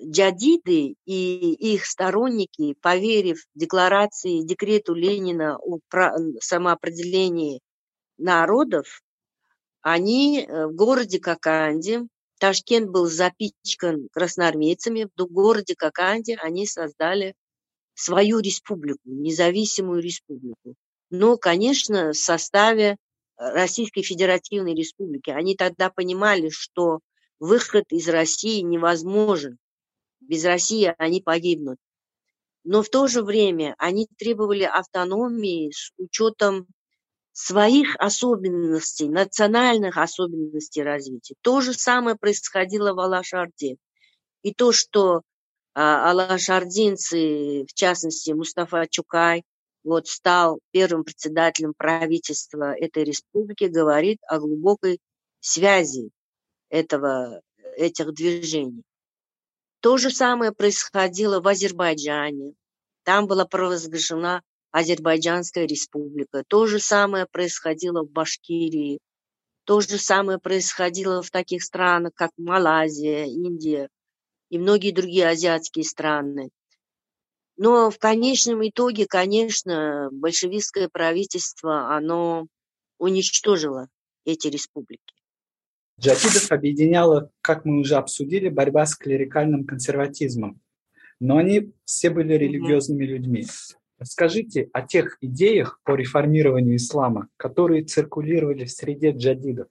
Джадиды 0.03 0.93
и 1.03 1.53
их 1.73 1.87
сторонники, 1.87 2.75
поверив 2.81 3.43
декларации, 3.55 4.45
декрету 4.45 4.93
Ленина 4.93 5.57
о 5.57 5.79
самоопределении 6.39 7.61
народов, 8.19 9.01
они 9.81 10.45
э, 10.45 10.67
в 10.67 10.75
городе 10.75 11.19
Коканде, 11.19 12.03
Ташкент 12.37 12.91
был 12.91 13.07
запичкан 13.07 14.09
красноармейцами, 14.11 15.09
в 15.17 15.25
городе 15.25 15.73
Коканде 15.75 16.35
они 16.35 16.67
создали 16.67 17.33
свою 17.95 18.41
республику, 18.41 18.99
независимую 19.05 20.03
республику 20.03 20.75
но, 21.17 21.38
конечно, 21.38 22.12
в 22.12 22.17
составе 22.17 22.91
э, 22.91 22.95
Российской 23.38 24.01
Федеративной 24.01 24.75
Республики. 24.75 25.29
Они 25.29 25.55
тогда 25.55 25.89
понимали, 25.89 26.50
что 26.50 27.00
выход 27.39 27.86
из 27.89 28.07
России 28.10 28.62
невозможен. 28.62 29.57
Без 30.19 30.45
России 30.45 30.93
они 30.98 31.22
погибнут. 31.22 31.77
Но 32.63 32.81
в 32.81 32.89
то 32.89 33.07
же 33.07 33.24
время 33.24 33.75
они 33.77 34.07
требовали 34.17 34.63
автономии 34.63 35.72
с 35.72 35.91
учетом 35.98 36.67
своих 37.31 37.95
особенностей, 37.98 39.10
национальных 39.10 39.98
особенностей 39.98 40.81
развития. 40.81 41.36
То 41.41 41.62
же 41.62 41.74
самое 41.74 42.15
происходило 42.15 42.93
в 42.93 43.00
Алашарде. 43.00 43.75
И 44.41 44.53
то, 44.53 44.72
что 44.72 45.22
а, 45.74 46.10
алашардинцы, 46.10 47.65
в 47.69 47.74
частности 47.74 48.31
Мустафа 48.31 48.88
Чукай, 48.89 49.43
вот 49.85 50.07
стал 50.07 50.59
первым 50.71 51.03
председателем 51.03 51.73
правительства 51.77 52.75
этой 52.75 53.03
республики, 53.03 53.65
говорит 53.65 54.17
о 54.27 54.39
глубокой 54.39 54.99
связи 55.39 56.09
этого, 56.69 57.41
этих 57.77 58.13
движений. 58.13 58.81
То 59.81 59.97
же 59.97 60.09
самое 60.09 60.51
происходило 60.51 61.39
в 61.39 61.47
Азербайджане. 61.47 62.55
Там 63.03 63.27
была 63.27 63.45
провозглашена 63.45 64.41
Азербайджанская 64.71 65.67
республика. 65.67 66.43
То 66.47 66.65
же 66.65 66.79
самое 66.79 67.27
происходило 67.31 68.03
в 68.03 68.09
Башкирии. 68.09 68.99
То 69.65 69.81
же 69.81 69.99
самое 69.99 70.39
происходило 70.39 71.21
в 71.21 71.29
таких 71.29 71.63
странах, 71.63 72.13
как 72.15 72.31
Малайзия, 72.37 73.25
Индия 73.25 73.89
и 74.50 74.57
многие 74.57 74.91
другие 74.91 75.27
азиатские 75.27 75.85
страны. 75.85 76.50
Но 77.57 77.89
в 77.89 77.98
конечном 78.00 78.68
итоге, 78.68 79.05
конечно, 79.07 80.09
большевистское 80.11 80.89
правительство, 80.89 81.96
оно 81.96 82.48
уничтожило 82.98 83.87
эти 84.25 84.48
республики. 84.48 85.13
Джахидов 86.00 86.51
объединяла, 86.51 87.31
как 87.41 87.63
мы 87.63 87.79
уже 87.79 87.96
обсудили, 87.96 88.50
борьба 88.50 88.85
с 88.85 88.96
клерикальным 88.96 89.65
консерватизмом. 89.65 90.59
Но 91.22 91.37
они 91.37 91.72
все 91.85 92.09
были 92.09 92.33
религиозными 92.33 93.05
людьми. 93.05 93.46
Расскажите 93.98 94.70
о 94.74 94.81
тех 94.81 95.18
идеях 95.22 95.79
по 95.83 95.96
реформированию 95.96 96.75
ислама, 96.75 97.29
которые 97.37 97.85
циркулировали 97.85 98.65
в 98.65 98.72
среде 98.72 99.11
джадидов. 99.11 99.68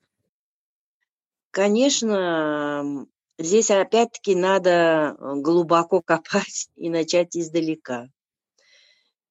Конечно, 1.50 3.06
Здесь 3.36 3.70
опять-таки 3.70 4.36
надо 4.36 4.70
э, 5.18 5.34
глубоко 5.40 6.00
копать 6.00 6.68
и 6.76 6.88
начать 6.88 7.36
издалека. 7.36 8.08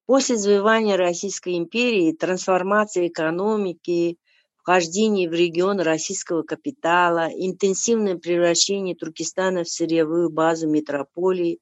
После 0.06 0.36
завоевания 0.36 0.98
Российской 0.98 1.58
империи, 1.58 2.12
трансформации 2.12 3.08
экономики, 3.08 4.18
вхождение 4.58 5.30
в 5.30 5.34
регион 5.34 5.80
российского 5.80 6.44
капитала, 6.44 7.30
интенсивное 7.34 8.18
превращение 8.18 8.96
Туркестана 8.96 9.64
в 9.64 9.70
сырьевую 9.70 10.30
базу 10.30 10.68
метрополии 10.68 11.60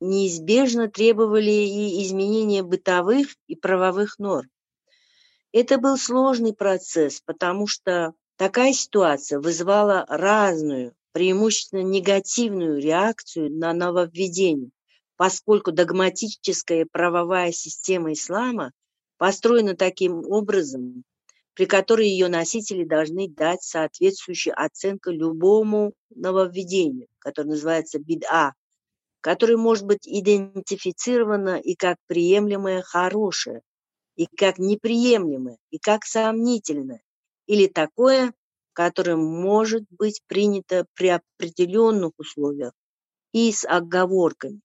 неизбежно 0.00 0.88
требовали 0.88 1.50
и 1.50 2.02
изменения 2.02 2.62
бытовых 2.62 3.28
и 3.46 3.56
правовых 3.56 4.18
норм. 4.18 4.50
Это 5.52 5.78
был 5.78 5.96
сложный 5.96 6.54
процесс, 6.54 7.22
потому 7.24 7.66
что 7.66 8.12
такая 8.36 8.74
ситуация 8.74 9.40
вызывала 9.40 10.04
разную 10.08 10.94
преимущественно 11.12 11.82
негативную 11.82 12.80
реакцию 12.80 13.50
на 13.50 13.72
нововведение, 13.72 14.70
поскольку 15.16 15.72
догматическая 15.72 16.86
правовая 16.90 17.52
система 17.52 18.12
ислама 18.12 18.72
построена 19.18 19.76
таким 19.76 20.24
образом, 20.30 21.04
при 21.54 21.66
которой 21.66 22.08
ее 22.08 22.28
носители 22.28 22.84
должны 22.84 23.28
дать 23.28 23.62
соответствующую 23.62 24.54
оценку 24.56 25.10
любому 25.10 25.92
нововведению, 26.08 27.08
которое 27.18 27.48
называется 27.48 27.98
бид'a, 27.98 28.52
которое 29.20 29.56
может 29.56 29.84
быть 29.84 30.08
идентифицировано 30.08 31.58
и 31.58 31.74
как 31.74 31.98
приемлемое 32.06 32.82
хорошее, 32.82 33.60
и 34.16 34.26
как 34.26 34.58
неприемлемое, 34.58 35.58
и 35.70 35.78
как 35.78 36.04
сомнительное, 36.04 37.02
или 37.46 37.66
такое, 37.66 38.32
которое 38.72 39.16
может 39.16 39.84
быть 39.90 40.22
принято 40.26 40.86
при 40.94 41.08
определенных 41.08 42.12
условиях 42.18 42.72
и 43.32 43.52
с 43.52 43.66
оговорками. 43.66 44.60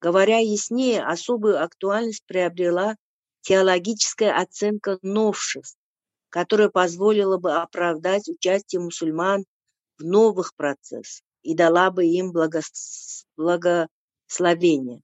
Говоря 0.00 0.38
яснее, 0.38 1.04
особую 1.04 1.62
актуальность 1.62 2.24
приобрела 2.26 2.96
теологическая 3.42 4.36
оценка 4.36 4.98
новшеств, 5.02 5.78
которая 6.28 6.68
позволила 6.68 7.36
бы 7.36 7.54
оправдать 7.54 8.28
участие 8.28 8.80
мусульман 8.80 9.44
в 9.98 10.04
новых 10.04 10.54
процессах 10.56 11.22
и 11.42 11.54
дала 11.54 11.90
бы 11.90 12.04
им 12.06 12.32
благос... 12.32 13.26
благословение. 13.36 15.02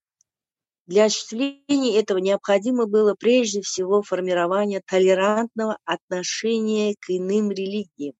Для 0.86 1.04
осуществления 1.04 1.98
этого 1.98 2.18
необходимо 2.18 2.86
было 2.86 3.14
прежде 3.14 3.60
всего 3.60 4.02
формирование 4.02 4.80
толерантного 4.86 5.78
отношения 5.84 6.94
к 6.98 7.10
иным 7.10 7.50
религиям, 7.50 8.14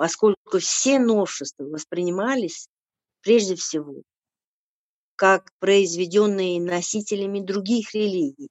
поскольку 0.00 0.60
все 0.60 0.98
новшества 0.98 1.64
воспринимались 1.64 2.68
прежде 3.20 3.54
всего 3.54 4.00
как 5.14 5.50
произведенные 5.58 6.58
носителями 6.58 7.40
других 7.40 7.94
религий, 7.94 8.48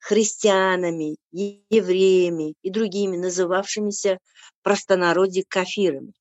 христианами, 0.00 1.16
евреями 1.30 2.56
и 2.60 2.68
другими, 2.68 3.16
называвшимися 3.16 4.18
простонародье 4.62 5.44
кафирами. 5.48 6.12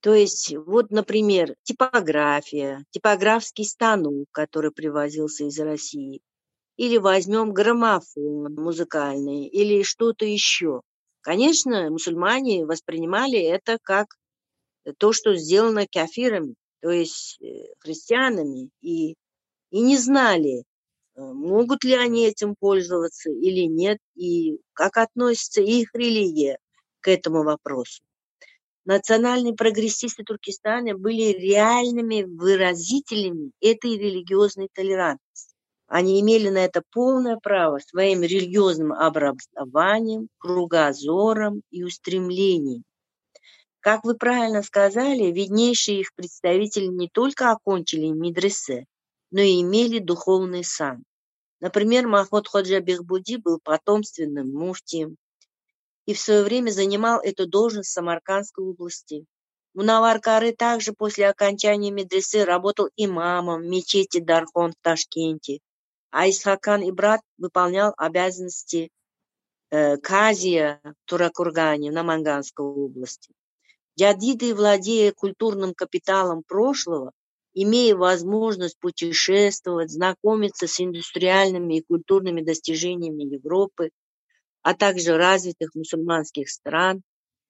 То 0.00 0.12
есть, 0.12 0.54
вот, 0.54 0.90
например, 0.90 1.54
типография, 1.62 2.84
типографский 2.90 3.64
станок, 3.64 4.26
который 4.32 4.70
привозился 4.70 5.44
из 5.44 5.58
России, 5.58 6.20
или 6.76 6.98
возьмем 6.98 7.54
граммофон 7.54 8.54
музыкальный, 8.54 9.46
или 9.46 9.82
что-то 9.82 10.26
еще. 10.26 10.82
Конечно, 11.22 11.88
мусульмане 11.88 12.66
воспринимали 12.66 13.38
это 13.38 13.78
как 13.80 14.08
то, 14.98 15.12
что 15.12 15.36
сделано 15.36 15.86
кафирами, 15.86 16.56
то 16.80 16.90
есть 16.90 17.40
э, 17.40 17.72
христианами, 17.78 18.70
и, 18.80 19.14
и 19.70 19.80
не 19.80 19.96
знали, 19.96 20.64
э, 21.14 21.20
могут 21.20 21.84
ли 21.84 21.94
они 21.94 22.26
этим 22.26 22.56
пользоваться 22.58 23.30
или 23.30 23.66
нет, 23.66 23.98
и 24.16 24.58
как 24.72 24.96
относится 24.96 25.62
их 25.62 25.94
религия 25.94 26.58
к 27.00 27.06
этому 27.06 27.44
вопросу. 27.44 28.02
Национальные 28.84 29.54
прогрессисты 29.54 30.24
Туркестана 30.24 30.98
были 30.98 31.38
реальными 31.38 32.24
выразителями 32.24 33.52
этой 33.60 33.96
религиозной 33.96 34.68
толерантности. 34.74 35.51
Они 35.94 36.22
имели 36.22 36.48
на 36.48 36.64
это 36.64 36.82
полное 36.90 37.36
право 37.36 37.78
своим 37.78 38.22
религиозным 38.22 38.94
образованием, 38.94 40.30
кругозором 40.38 41.60
и 41.70 41.84
устремлением. 41.84 42.82
Как 43.80 44.02
вы 44.02 44.14
правильно 44.16 44.62
сказали, 44.62 45.24
виднейшие 45.24 46.00
их 46.00 46.14
представители 46.14 46.86
не 46.86 47.10
только 47.10 47.50
окончили 47.50 48.06
медресе, 48.06 48.86
но 49.30 49.42
и 49.42 49.60
имели 49.60 49.98
духовный 49.98 50.64
сан. 50.64 51.04
Например, 51.60 52.08
Махмуд 52.08 52.48
Ходжа 52.48 52.80
Бехбуди 52.80 53.36
был 53.36 53.60
потомственным 53.62 54.50
муфтием 54.50 55.18
и 56.06 56.14
в 56.14 56.18
свое 56.18 56.42
время 56.42 56.70
занимал 56.70 57.20
эту 57.20 57.46
должность 57.46 57.90
в 57.90 57.92
Самаркандской 57.92 58.64
области. 58.64 59.26
Мунавар 59.74 60.20
Кары 60.20 60.52
также 60.52 60.94
после 60.94 61.28
окончания 61.28 61.90
медресе 61.90 62.44
работал 62.44 62.88
имамом 62.96 63.60
в 63.60 63.66
мечети 63.66 64.20
Дархон 64.20 64.70
в 64.70 64.76
Ташкенте, 64.80 65.58
а 66.12 66.28
Исхакан 66.28 66.88
Ибрат 66.88 67.22
выполнял 67.38 67.92
обязанности 67.96 68.90
э, 69.70 69.96
казия 69.96 70.80
в 70.84 70.94
Туракургане 71.06 71.90
на 71.90 72.02
Манганской 72.02 72.64
области. 72.64 73.32
Джадиды, 73.98 74.54
владея 74.54 75.12
культурным 75.12 75.74
капиталом 75.74 76.42
прошлого, 76.46 77.12
имея 77.54 77.96
возможность 77.96 78.78
путешествовать, 78.78 79.90
знакомиться 79.90 80.66
с 80.66 80.80
индустриальными 80.80 81.78
и 81.78 81.82
культурными 81.82 82.42
достижениями 82.42 83.24
Европы, 83.24 83.90
а 84.62 84.74
также 84.74 85.16
развитых 85.16 85.74
мусульманских 85.74 86.48
стран, 86.48 87.02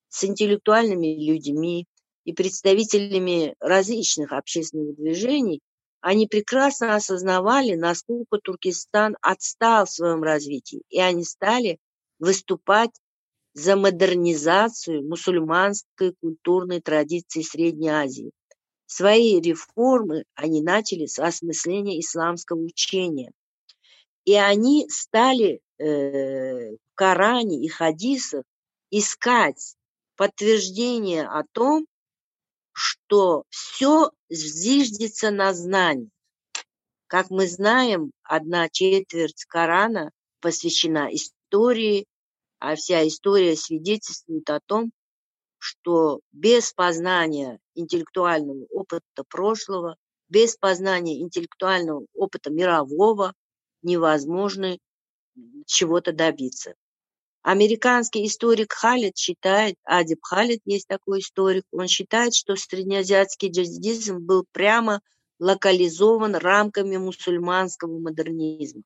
с 0.08 0.24
интеллектуальными 0.24 1.14
людьми, 1.22 1.86
и 2.24 2.32
представителями 2.32 3.54
различных 3.60 4.32
общественных 4.32 4.96
движений, 4.96 5.60
они 6.02 6.26
прекрасно 6.26 6.96
осознавали, 6.96 7.74
насколько 7.74 8.38
Туркестан 8.38 9.16
отстал 9.22 9.86
в 9.86 9.90
своем 9.90 10.22
развитии, 10.22 10.82
и 10.90 11.00
они 11.00 11.24
стали 11.24 11.78
выступать 12.18 12.90
за 13.54 13.76
модернизацию 13.76 15.08
мусульманской 15.08 16.14
культурной 16.20 16.80
традиции 16.80 17.42
Средней 17.42 17.90
Азии. 17.90 18.32
Свои 18.86 19.40
реформы 19.40 20.24
они 20.34 20.60
начали 20.60 21.06
с 21.06 21.20
осмысления 21.20 22.00
исламского 22.00 22.58
учения. 22.58 23.30
И 24.24 24.34
они 24.34 24.86
стали 24.88 25.60
э, 25.78 26.72
в 26.72 26.94
Коране 26.94 27.64
и 27.64 27.68
хадисах 27.68 28.42
искать 28.90 29.76
подтверждение 30.16 31.26
о 31.26 31.44
том, 31.52 31.86
что 32.72 33.44
все 33.50 34.10
зиждется 34.28 35.30
на 35.30 35.52
знании. 35.52 36.10
Как 37.06 37.30
мы 37.30 37.46
знаем, 37.46 38.10
одна 38.22 38.68
четверть 38.70 39.44
Корана 39.44 40.10
посвящена 40.40 41.08
истории, 41.12 42.06
а 42.58 42.74
вся 42.74 43.06
история 43.06 43.56
свидетельствует 43.56 44.48
о 44.48 44.60
том, 44.64 44.92
что 45.58 46.20
без 46.32 46.72
познания 46.72 47.60
интеллектуального 47.74 48.64
опыта 48.70 49.24
прошлого, 49.28 49.96
без 50.28 50.56
познания 50.56 51.20
интеллектуального 51.20 52.06
опыта 52.14 52.50
мирового 52.50 53.34
невозможно 53.82 54.78
чего-то 55.66 56.12
добиться. 56.12 56.74
Американский 57.42 58.24
историк 58.24 58.72
Халид 58.72 59.16
считает, 59.16 59.76
Адиб 59.84 60.20
Халид 60.22 60.60
есть 60.64 60.86
такой 60.86 61.20
историк, 61.20 61.64
он 61.72 61.88
считает, 61.88 62.34
что 62.34 62.54
среднеазиатский 62.54 63.50
джадидизм 63.50 64.20
был 64.20 64.44
прямо 64.52 65.00
локализован 65.40 66.36
рамками 66.36 66.98
мусульманского 66.98 67.98
модернизма. 67.98 68.82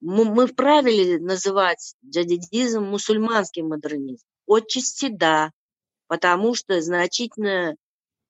Мы 0.00 0.46
вправе 0.46 1.18
называть 1.18 1.94
джадидизм 2.02 2.82
мусульманским 2.84 3.68
модернизмом? 3.68 4.26
Отчасти 4.46 5.08
да, 5.08 5.52
потому 6.06 6.54
что 6.54 6.80
значительная 6.80 7.76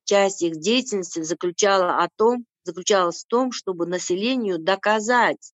часть 0.03 0.43
их 0.43 0.59
деятельности 0.59 1.23
заключала 1.23 2.03
о 2.03 2.09
том, 2.17 2.47
заключалась 2.65 3.23
в 3.23 3.29
том, 3.29 3.53
чтобы 3.53 3.87
населению 3.87 4.59
доказать, 4.59 5.53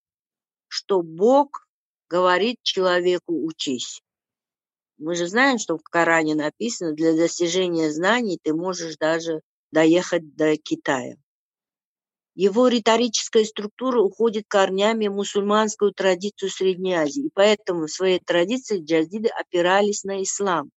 что 0.68 1.02
Бог 1.02 1.65
говорит 2.08 2.58
человеку 2.62 3.44
«учись». 3.46 4.02
Мы 4.98 5.14
же 5.14 5.26
знаем, 5.26 5.58
что 5.58 5.76
в 5.76 5.82
Коране 5.82 6.34
написано, 6.34 6.92
для 6.92 7.14
достижения 7.14 7.92
знаний 7.92 8.38
ты 8.42 8.54
можешь 8.54 8.96
даже 8.96 9.42
доехать 9.70 10.34
до 10.36 10.56
Китая. 10.56 11.16
Его 12.34 12.68
риторическая 12.68 13.44
структура 13.44 14.00
уходит 14.00 14.44
корнями 14.46 15.08
в 15.08 15.14
мусульманскую 15.14 15.92
традицию 15.92 16.50
Средней 16.50 16.94
Азии, 16.94 17.26
и 17.26 17.30
поэтому 17.32 17.86
в 17.86 17.90
своей 17.90 18.20
традиции 18.20 18.82
джадиды 18.82 19.28
опирались 19.28 20.04
на 20.04 20.22
ислам. 20.22 20.70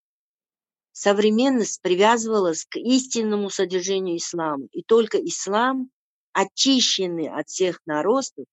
Современность 0.93 1.81
привязывалась 1.81 2.65
к 2.65 2.77
истинному 2.77 3.49
содержанию 3.49 4.17
ислама, 4.17 4.67
и 4.71 4.83
только 4.83 5.17
ислам, 5.17 5.89
очищенный 6.33 7.29
от 7.29 7.47
всех 7.47 7.79
наростов, 7.85 8.45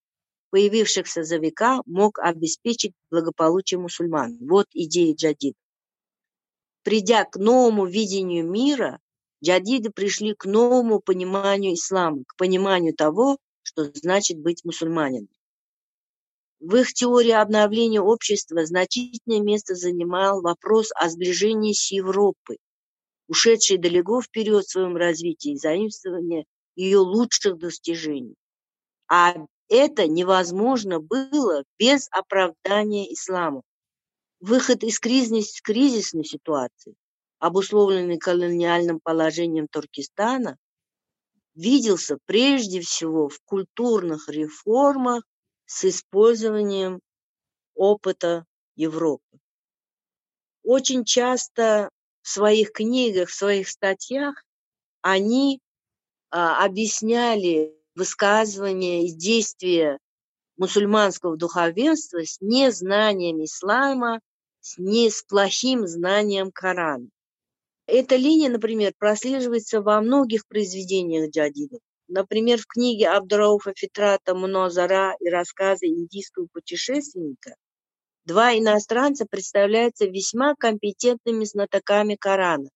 появившихся 0.56 1.22
за 1.22 1.36
века, 1.36 1.82
мог 1.84 2.18
обеспечить 2.18 2.94
благополучие 3.10 3.78
мусульман. 3.78 4.38
Вот 4.40 4.66
идея 4.72 5.14
джадид. 5.14 5.54
Придя 6.82 7.26
к 7.26 7.36
новому 7.36 7.84
видению 7.84 8.50
мира, 8.50 8.98
джадиды 9.44 9.90
пришли 9.90 10.32
к 10.32 10.46
новому 10.46 11.00
пониманию 11.00 11.74
ислама, 11.74 12.24
к 12.26 12.36
пониманию 12.36 12.94
того, 12.94 13.36
что 13.64 13.84
значит 13.92 14.38
быть 14.38 14.64
мусульманином. 14.64 15.28
В 16.60 16.76
их 16.76 16.94
теории 16.94 17.32
обновления 17.32 18.00
общества 18.00 18.64
значительное 18.64 19.42
место 19.42 19.74
занимал 19.74 20.40
вопрос 20.40 20.88
о 20.94 21.10
сближении 21.10 21.74
с 21.74 21.92
Европой, 21.92 22.56
ушедшей 23.28 23.76
далеко 23.76 24.22
вперед 24.22 24.64
в 24.64 24.70
своем 24.70 24.96
развитии 24.96 25.52
и 25.52 25.58
заимствования 25.58 26.46
ее 26.76 27.00
лучших 27.00 27.58
достижений. 27.58 28.36
А 29.06 29.34
это 29.68 30.06
невозможно 30.06 31.00
было 31.00 31.64
без 31.78 32.08
оправдания 32.10 33.12
ислама. 33.12 33.62
Выход 34.40 34.84
из 34.84 35.00
кризис, 35.00 35.60
кризисной 35.60 36.24
ситуации, 36.24 36.94
обусловленный 37.38 38.18
колониальным 38.18 39.00
положением 39.02 39.66
Туркестана, 39.68 40.56
виделся 41.54 42.18
прежде 42.26 42.80
всего 42.80 43.28
в 43.28 43.40
культурных 43.44 44.28
реформах 44.28 45.24
с 45.64 45.84
использованием 45.84 47.00
опыта 47.74 48.44
Европы. 48.76 49.38
Очень 50.62 51.04
часто 51.04 51.90
в 52.22 52.28
своих 52.28 52.72
книгах, 52.72 53.30
в 53.30 53.34
своих 53.34 53.68
статьях 53.68 54.44
они 55.00 55.60
а, 56.30 56.64
объясняли 56.64 57.76
высказывания 57.96 59.06
и 59.06 59.12
действия 59.12 59.98
мусульманского 60.56 61.36
духовенства 61.36 62.24
с 62.24 62.40
незнанием 62.40 63.42
ислама, 63.42 64.20
с, 64.60 64.78
не 64.78 65.10
с 65.10 65.22
плохим 65.22 65.86
знанием 65.86 66.50
Корана. 66.52 67.08
Эта 67.86 68.16
линия, 68.16 68.50
например, 68.50 68.92
прослеживается 68.98 69.80
во 69.80 70.00
многих 70.00 70.46
произведениях 70.46 71.30
джадидов. 71.30 71.80
Например, 72.08 72.58
в 72.58 72.66
книге 72.66 73.08
Абдурауфа 73.08 73.72
Фитрата 73.74 74.34
«Мнозара» 74.34 75.16
и 75.20 75.28
рассказы 75.28 75.86
индийского 75.86 76.46
путешественника 76.52 77.56
два 78.24 78.56
иностранца 78.56 79.24
представляются 79.28 80.06
весьма 80.06 80.54
компетентными 80.54 81.44
знатоками 81.44 82.16
Корана, 82.16 82.68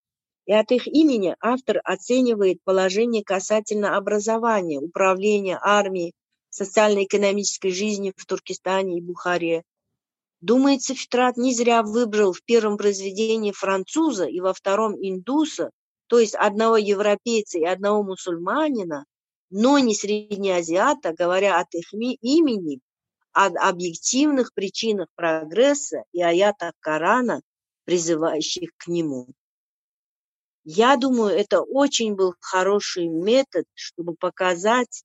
и 0.47 0.53
от 0.53 0.71
их 0.73 0.87
имени 0.87 1.37
автор 1.41 1.81
оценивает 1.85 2.63
положение 2.65 3.23
касательно 3.25 3.97
образования, 3.97 4.79
управления 4.79 5.59
армией, 5.63 6.13
социально-экономической 6.51 7.71
жизни 7.71 8.13
в 8.17 8.27
Туркестане 8.27 8.99
и 8.99 9.01
Бухаре. 9.01 9.63
Думается, 10.41 10.95
Фитрат 10.95 11.37
не 11.37 11.55
зря 11.55 11.83
выбрал 11.83 12.33
в 12.33 12.43
первом 12.43 12.77
произведении 12.77 13.53
француза 13.53 14.25
и 14.25 14.41
во 14.41 14.53
втором 14.53 14.95
индуса, 14.95 15.71
то 16.07 16.19
есть 16.19 16.35
одного 16.35 16.77
европейца 16.77 17.59
и 17.59 17.65
одного 17.65 18.03
мусульманина, 18.03 19.05
но 19.51 19.79
не 19.79 19.95
среднеазиата, 19.95 21.13
говоря 21.13 21.61
от 21.61 21.75
их 21.75 21.93
имени, 21.93 22.81
об 23.33 23.57
объективных 23.57 24.53
причинах 24.55 25.09
прогресса 25.15 26.03
и 26.13 26.23
аятах 26.23 26.73
Корана, 26.81 27.43
призывающих 27.85 28.71
к 28.77 28.89
нему. 28.89 29.29
Я 30.65 30.97
думаю, 30.97 31.35
это 31.37 31.63
очень 31.63 32.15
был 32.15 32.35
хороший 32.41 33.09
метод, 33.09 33.65
чтобы 33.75 34.15
показать 34.15 35.05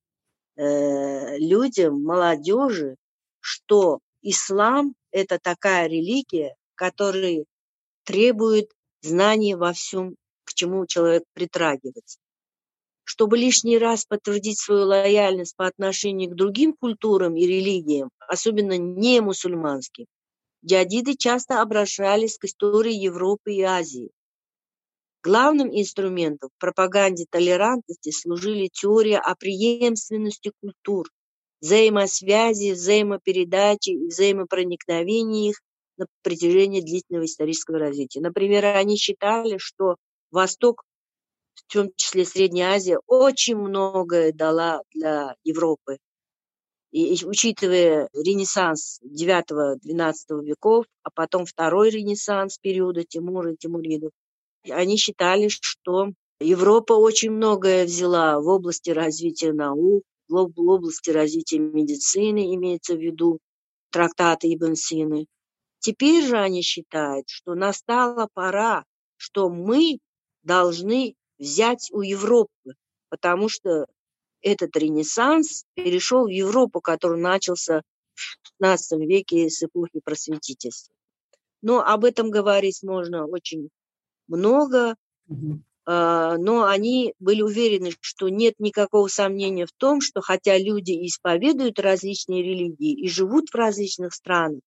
э, 0.57 1.37
людям, 1.37 2.03
молодежи, 2.03 2.97
что 3.39 3.99
ислам– 4.21 4.95
это 5.11 5.39
такая 5.39 5.87
религия, 5.87 6.55
которая 6.75 7.45
требует 8.03 8.71
знаний 9.01 9.55
во 9.55 9.71
всем, 9.73 10.15
к 10.43 10.53
чему 10.53 10.85
человек 10.85 11.23
притрагивается. 11.33 12.19
Чтобы 13.03 13.37
лишний 13.37 13.77
раз 13.77 14.05
подтвердить 14.05 14.59
свою 14.59 14.85
лояльность 14.85 15.55
по 15.55 15.67
отношению 15.67 16.31
к 16.31 16.35
другим 16.35 16.73
культурам 16.73 17.35
и 17.37 17.45
религиям, 17.45 18.09
особенно 18.27 18.77
не 18.77 19.21
мусульманским, 19.21 20.05
джадиды 20.65 21.15
часто 21.15 21.61
обращались 21.61 22.37
к 22.37 22.45
истории 22.45 22.93
Европы 22.93 23.53
и 23.53 23.61
Азии. 23.61 24.09
Главным 25.25 25.69
инструментом 25.75 26.51
в 26.55 26.59
пропаганде 26.59 27.25
толерантности 27.27 28.11
служили 28.11 28.69
теория 28.71 29.17
о 29.17 29.33
преемственности 29.33 30.51
культур, 30.61 31.09
взаимосвязи, 31.61 32.73
взаимопередачи 32.73 33.89
и 33.89 34.07
взаимопроникновении 34.07 35.49
их 35.49 35.61
на 35.97 36.05
протяжении 36.21 36.81
длительного 36.81 37.25
исторического 37.25 37.79
развития. 37.79 38.21
Например, 38.21 38.65
они 38.65 38.97
считали, 38.97 39.57
что 39.57 39.95
Восток, 40.29 40.83
в 41.55 41.73
том 41.73 41.89
числе 41.95 42.23
Средняя 42.23 42.75
Азия, 42.75 42.99
очень 43.07 43.57
многое 43.57 44.31
дала 44.31 44.83
для 44.93 45.35
Европы. 45.43 45.97
И, 46.91 47.15
и 47.15 47.25
учитывая 47.25 48.09
ренессанс 48.13 49.01
IX-XII 49.01 50.43
веков, 50.43 50.85
а 51.01 51.09
потом 51.09 51.47
второй 51.47 51.89
ренессанс 51.89 52.59
периода 52.59 53.03
Тимура 53.03 53.53
и 53.53 53.57
Тимуридов, 53.57 54.11
они 54.71 54.97
считали, 54.97 55.47
что 55.47 56.11
Европа 56.39 56.93
очень 56.93 57.31
многое 57.31 57.85
взяла 57.85 58.39
в 58.39 58.47
области 58.47 58.89
развития 58.89 59.53
наук, 59.53 60.03
в 60.27 60.35
области 60.35 61.09
развития 61.09 61.59
медицины, 61.59 62.53
имеется 62.55 62.95
в 62.95 62.99
виду 62.99 63.39
трактаты 63.91 64.53
Ибн 64.53 64.75
Сины. 64.75 65.27
Теперь 65.79 66.25
же 66.25 66.37
они 66.37 66.61
считают, 66.61 67.29
что 67.29 67.53
настала 67.53 68.27
пора, 68.33 68.83
что 69.17 69.49
мы 69.49 69.99
должны 70.43 71.15
взять 71.37 71.89
у 71.91 72.01
Европы, 72.01 72.75
потому 73.09 73.49
что 73.49 73.85
этот 74.41 74.75
ренессанс 74.75 75.65
перешел 75.73 76.25
в 76.25 76.29
Европу, 76.29 76.81
который 76.81 77.19
начался 77.19 77.81
в 78.13 78.61
XVI 78.61 79.05
веке 79.05 79.49
с 79.49 79.63
эпохи 79.63 79.99
просветительства. 80.03 80.93
Но 81.61 81.79
об 81.81 82.05
этом 82.05 82.29
говорить 82.29 82.83
можно 82.83 83.25
очень 83.25 83.69
много, 84.27 84.95
угу. 85.27 85.59
но 85.85 86.65
они 86.65 87.13
были 87.19 87.41
уверены, 87.41 87.91
что 88.01 88.29
нет 88.29 88.55
никакого 88.59 89.07
сомнения 89.07 89.65
в 89.65 89.71
том, 89.77 90.01
что 90.01 90.21
хотя 90.21 90.57
люди 90.57 90.91
исповедуют 91.05 91.79
различные 91.79 92.43
религии 92.43 92.99
и 92.99 93.07
живут 93.07 93.49
в 93.49 93.55
различных 93.55 94.13
странах, 94.13 94.61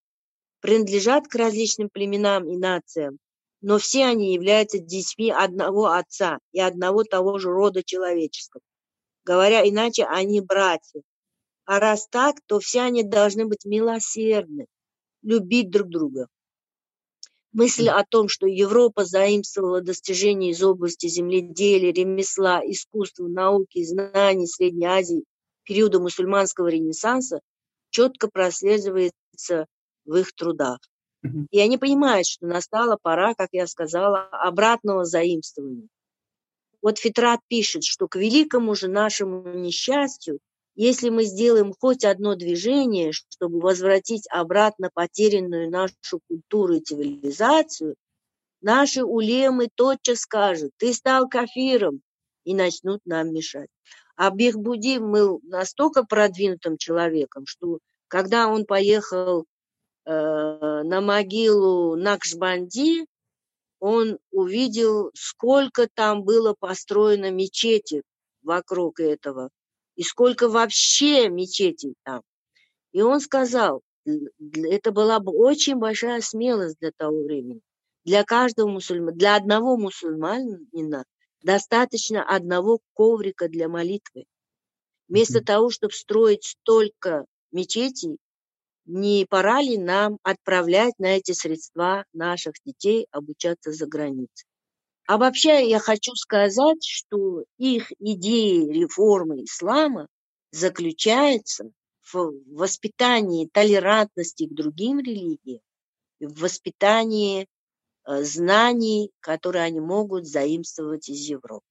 принадлежат 0.60 1.28
к 1.28 1.34
различным 1.34 1.88
племенам 1.90 2.48
и 2.48 2.56
нациям, 2.56 3.18
но 3.60 3.78
все 3.78 4.04
они 4.04 4.34
являются 4.34 4.78
детьми 4.78 5.30
одного 5.30 5.86
отца 5.86 6.38
и 6.52 6.60
одного 6.60 7.04
того 7.04 7.38
же 7.38 7.50
рода 7.50 7.82
человеческого. 7.82 8.62
Говоря 9.24 9.68
иначе, 9.68 10.04
они 10.04 10.40
братья. 10.40 11.02
А 11.64 11.80
раз 11.80 12.08
так, 12.08 12.36
то 12.46 12.60
все 12.60 12.82
они 12.82 13.02
должны 13.02 13.46
быть 13.46 13.64
милосердны, 13.64 14.66
любить 15.22 15.70
друг 15.70 15.88
друга. 15.88 16.28
Мысль 17.58 17.88
о 17.88 18.04
том, 18.04 18.28
что 18.28 18.46
Европа 18.46 19.04
заимствовала 19.04 19.80
достижения 19.80 20.52
из 20.52 20.62
области 20.62 21.08
земледелия, 21.08 21.92
ремесла, 21.92 22.60
искусства, 22.64 23.26
науки, 23.26 23.82
знаний 23.82 24.46
Средней 24.46 24.86
Азии 24.86 25.24
периода 25.64 25.98
мусульманского 25.98 26.68
ренессанса 26.68 27.40
четко 27.90 28.28
прослеживается 28.28 29.66
в 30.04 30.14
их 30.14 30.32
трудах. 30.36 30.78
И 31.50 31.58
они 31.58 31.78
понимают, 31.78 32.28
что 32.28 32.46
настала 32.46 32.96
пора, 33.02 33.34
как 33.34 33.48
я 33.50 33.66
сказала, 33.66 34.28
обратного 34.30 35.04
заимствования. 35.04 35.88
Вот 36.80 36.98
Фитрат 36.98 37.40
пишет, 37.48 37.82
что 37.82 38.06
к 38.06 38.14
великому 38.14 38.76
же 38.76 38.86
нашему 38.86 39.42
несчастью 39.52 40.38
если 40.80 41.08
мы 41.08 41.24
сделаем 41.24 41.74
хоть 41.76 42.04
одно 42.04 42.36
движение, 42.36 43.10
чтобы 43.10 43.58
возвратить 43.58 44.28
обратно 44.30 44.90
потерянную 44.94 45.68
нашу 45.68 46.20
культуру 46.28 46.74
и 46.74 46.80
цивилизацию, 46.80 47.96
наши 48.60 49.02
улемы 49.02 49.70
тотчас 49.74 50.20
скажут, 50.20 50.70
ты 50.76 50.94
стал 50.94 51.28
кафиром, 51.28 52.00
и 52.44 52.54
начнут 52.54 53.00
нам 53.06 53.32
мешать. 53.32 53.68
А 54.14 54.30
Бехбуди 54.30 54.98
был 54.98 55.40
настолько 55.42 56.04
продвинутым 56.04 56.78
человеком, 56.78 57.44
что 57.44 57.80
когда 58.06 58.46
он 58.46 58.64
поехал 58.64 59.46
э, 60.06 60.12
на 60.12 61.00
могилу 61.00 61.96
Накшбанди, 61.96 63.04
он 63.80 64.18
увидел, 64.30 65.10
сколько 65.14 65.88
там 65.92 66.22
было 66.22 66.54
построено 66.56 67.32
мечети 67.32 68.02
вокруг 68.42 69.00
этого 69.00 69.50
и 69.98 70.04
сколько 70.04 70.48
вообще 70.48 71.28
мечетей 71.28 71.94
там. 72.04 72.22
И 72.92 73.02
он 73.02 73.20
сказал, 73.20 73.82
это 74.06 74.92
была 74.92 75.20
бы 75.20 75.32
очень 75.32 75.76
большая 75.76 76.20
смелость 76.22 76.78
для 76.80 76.92
того 76.96 77.24
времени. 77.24 77.60
Для 78.04 78.24
каждого 78.24 78.68
мусульмана, 78.68 79.12
для 79.12 79.36
одного 79.36 79.76
мусульманина 79.76 81.04
достаточно 81.42 82.22
одного 82.24 82.78
коврика 82.94 83.48
для 83.48 83.68
молитвы. 83.68 84.24
Вместо 85.08 85.44
того, 85.44 85.68
чтобы 85.70 85.92
строить 85.92 86.44
столько 86.44 87.26
мечетей, 87.52 88.18
не 88.86 89.26
пора 89.28 89.60
ли 89.60 89.78
нам 89.78 90.18
отправлять 90.22 90.94
на 90.98 91.16
эти 91.16 91.32
средства 91.32 92.04
наших 92.12 92.54
детей 92.64 93.08
обучаться 93.10 93.72
за 93.72 93.86
границей? 93.86 94.47
Обобщая, 95.08 95.64
я 95.64 95.78
хочу 95.78 96.14
сказать, 96.16 96.84
что 96.84 97.44
их 97.56 97.90
идеи 97.98 98.70
реформы 98.70 99.44
ислама 99.44 100.06
заключаются 100.52 101.70
в 102.12 102.34
воспитании 102.46 103.48
толерантности 103.50 104.46
к 104.46 104.52
другим 104.52 105.00
религиям, 105.00 105.62
в 106.20 106.42
воспитании 106.42 107.46
э, 108.06 108.22
знаний, 108.22 109.10
которые 109.20 109.64
они 109.64 109.80
могут 109.80 110.26
заимствовать 110.26 111.08
из 111.08 111.26
Европы. 111.26 111.64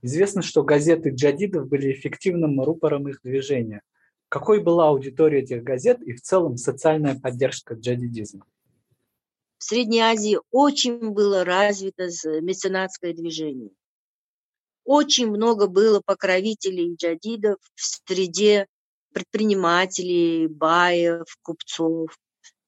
Известно, 0.00 0.40
что 0.40 0.62
газеты 0.62 1.10
джадидов 1.10 1.68
были 1.68 1.92
эффективным 1.92 2.58
рупором 2.62 3.06
их 3.06 3.20
движения. 3.22 3.82
Какой 4.30 4.62
была 4.62 4.88
аудитория 4.88 5.40
этих 5.40 5.62
газет 5.62 6.00
и 6.00 6.14
в 6.14 6.22
целом 6.22 6.56
социальная 6.56 7.20
поддержка 7.20 7.74
джадидизма? 7.74 8.46
В 9.58 9.64
Средней 9.64 10.00
Азии 10.00 10.38
очень 10.52 11.10
было 11.10 11.44
развито 11.44 12.04
меценатское 12.40 13.12
движение. 13.12 13.70
Очень 14.84 15.26
много 15.26 15.66
было 15.66 16.00
покровителей 16.04 16.94
джадидов 16.94 17.58
в 17.74 17.80
среде 18.06 18.66
предпринимателей, 19.12 20.46
баев, 20.46 21.24
купцов. 21.42 22.16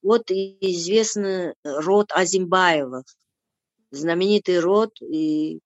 Вот 0.03 0.31
и 0.31 0.57
известный 0.61 1.55
род 1.62 2.11
Азимбаевых, 2.12 3.05
знаменитый 3.92 4.59
род, 4.59 4.90
и, 5.00 5.61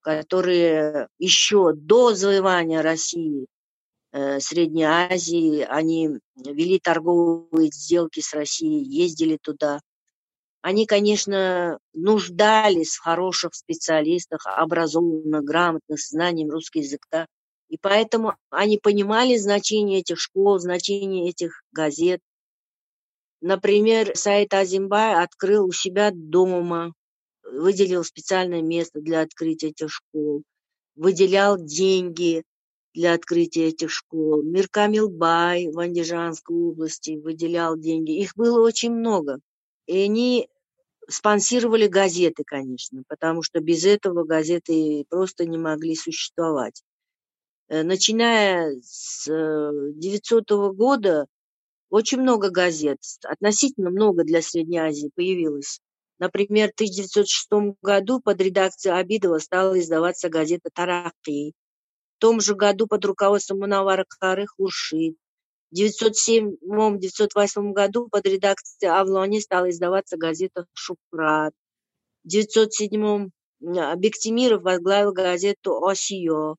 который 0.00 1.06
еще 1.18 1.72
до 1.72 2.14
завоевания 2.14 2.82
России 2.82 3.46
э, 4.12 4.40
Средней 4.40 4.84
Азии, 4.84 5.60
они 5.60 6.18
вели 6.36 6.80
торговые 6.80 7.70
сделки 7.70 8.20
с 8.20 8.32
Россией, 8.34 8.82
ездили 8.82 9.38
туда– 9.40 9.80
они, 10.64 10.86
конечно, 10.86 11.78
нуждались 11.92 12.94
в 12.94 13.02
хороших 13.02 13.54
специалистах, 13.54 14.46
образованных, 14.46 15.44
грамотных, 15.44 16.00
с 16.00 16.08
знанием 16.08 16.48
русского 16.48 16.80
языка. 16.80 17.26
И 17.68 17.76
поэтому 17.76 18.36
они 18.48 18.78
понимали 18.78 19.36
значение 19.36 20.00
этих 20.00 20.18
школ, 20.18 20.58
значение 20.58 21.28
этих 21.28 21.62
газет. 21.70 22.22
Например, 23.42 24.16
Саид 24.16 24.54
Азимбай 24.54 25.22
открыл 25.22 25.66
у 25.66 25.72
себя 25.72 26.10
дома, 26.14 26.94
выделил 27.42 28.02
специальное 28.02 28.62
место 28.62 29.02
для 29.02 29.20
открытия 29.20 29.68
этих 29.68 29.90
школ, 29.90 30.44
выделял 30.96 31.58
деньги 31.58 32.42
для 32.94 33.12
открытия 33.12 33.66
этих 33.66 33.90
школ. 33.90 34.42
Миркамил 34.42 35.10
Бай 35.10 35.68
в 35.70 35.78
Андижанской 35.78 36.56
области 36.56 37.18
выделял 37.22 37.76
деньги. 37.76 38.12
Их 38.12 38.34
было 38.34 38.64
очень 38.64 38.92
много. 38.92 39.40
И 39.86 39.98
они 39.98 40.48
спонсировали 41.08 41.86
газеты, 41.86 42.44
конечно, 42.44 43.02
потому 43.08 43.42
что 43.42 43.60
без 43.60 43.84
этого 43.84 44.24
газеты 44.24 45.04
просто 45.08 45.46
не 45.46 45.58
могли 45.58 45.94
существовать. 45.94 46.82
Э, 47.68 47.82
начиная 47.82 48.76
с 48.82 49.26
900 49.26 50.50
э, 50.50 50.72
года 50.72 51.26
очень 51.90 52.20
много 52.20 52.50
газет, 52.50 52.98
относительно 53.22 53.90
много 53.90 54.24
для 54.24 54.42
Средней 54.42 54.78
Азии 54.78 55.10
появилось. 55.14 55.80
Например, 56.18 56.70
в 56.70 56.74
1906 56.74 57.76
году 57.82 58.20
под 58.20 58.40
редакцией 58.40 58.98
Абидова 58.98 59.38
стала 59.38 59.78
издаваться 59.78 60.28
газета 60.28 60.70
«Тараки». 60.72 61.52
В 62.16 62.20
том 62.20 62.40
же 62.40 62.54
году 62.54 62.86
под 62.86 63.04
руководством 63.04 63.60
Мунавара 63.60 64.04
Кары 64.08 64.46
Хуршид. 64.46 65.16
В 65.74 65.76
1907-1908 65.76 67.72
году 67.72 68.08
под 68.08 68.24
редакцией 68.26 68.92
Авлони 68.92 69.40
стала 69.40 69.70
издаваться 69.70 70.16
газета 70.16 70.66
«Шупрат». 70.72 71.52
В 72.22 72.28
1907 72.28 73.30
Бектимиров 73.96 74.62
возглавил 74.62 75.12
газету 75.12 75.84
«Осио». 75.84 76.54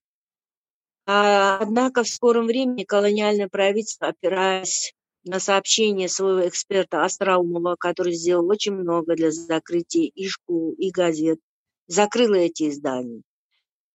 А, 1.05 1.59
однако 1.61 2.03
в 2.03 2.09
скором 2.09 2.47
времени 2.47 2.83
колониальное 2.83 3.47
правительство, 3.47 4.07
опираясь 4.07 4.93
на 5.23 5.39
сообщение 5.39 6.09
своего 6.09 6.45
эксперта 6.45 7.05
Остроумова, 7.05 7.77
который 7.79 8.11
сделал 8.15 8.49
очень 8.49 8.73
много 8.73 9.15
для 9.15 9.31
закрытия 9.31 10.11
и 10.13 10.27
школ, 10.27 10.73
и 10.73 10.91
газет, 10.91 11.39
закрыла 11.87 12.35
эти 12.35 12.67
издания. 12.69 13.21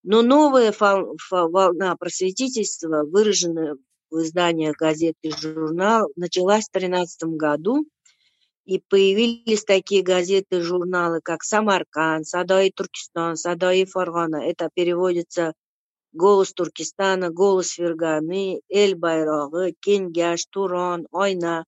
Но 0.03 0.23
новая 0.23 0.73
волна 1.31 1.95
просветительства, 1.97 3.05
выраженная 3.05 3.77
в 4.11 4.23
изданиях 4.23 4.77
газет 4.77 5.17
и 5.23 5.31
журнал, 5.31 6.11
началась 6.17 6.69
в 6.69 6.73
2013 6.73 7.23
году, 7.37 7.87
и 8.65 8.79
появились 8.89 9.65
такие 9.65 10.03
газеты 10.03 10.59
и 10.59 10.61
журналы, 10.61 11.21
как 11.23 11.43
«Самарканд», 11.43 12.27
«Садаи 12.27 12.71
Туркестан», 12.71 13.37
«Садаи 13.37 13.85
Фаргана». 13.85 14.37
Это 14.37 14.69
переводится 14.73 15.55
«Голос 16.13 16.53
Туркестана», 16.53 17.31
«Голос 17.31 17.71
Ферганы», 17.71 18.61
«Эль 18.69 18.95
Байрагы», 18.95 19.75
«Кенгяш», 19.81 20.47
«Туран», 20.47 21.07
«Ойна». 21.11 21.65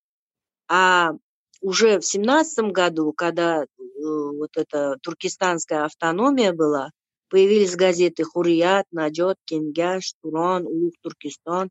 А 0.69 1.13
уже 1.61 1.99
в 1.99 2.05
семнадцатом 2.05 2.73
году, 2.73 3.13
когда 3.13 3.63
э, 3.63 3.67
вот 3.79 4.51
эта 4.57 4.97
туркестанская 5.03 5.85
автономия 5.85 6.53
была, 6.53 6.91
появились 7.29 7.77
газеты 7.77 8.25
«Хурият», 8.25 8.87
«Наджот», 8.91 9.39
«Кенгяш», 9.45 10.13
«Туран», 10.21 10.67
«Улух 10.67 10.93
Туркестан». 11.01 11.71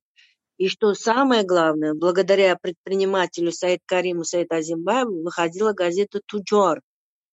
И 0.62 0.68
что 0.68 0.94
самое 0.94 1.42
главное, 1.42 1.96
благодаря 1.96 2.56
предпринимателю 2.56 3.52
Саид 3.52 3.80
Кариму 3.84 4.24
Саид 4.24 4.52
Азимбаеву 4.52 5.24
выходила 5.24 5.74
газета 5.74 6.22
«Туджар», 6.24 6.84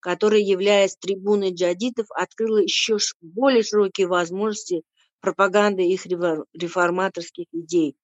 которая, 0.00 0.40
являясь 0.40 0.96
трибуной 0.96 1.52
джадитов, 1.52 2.06
открыла 2.10 2.56
еще 2.56 2.96
более 3.20 3.62
широкие 3.62 4.06
возможности 4.06 4.80
пропаганды 5.20 5.82
их 5.82 6.06
реформаторских 6.06 7.44
идей. 7.52 7.96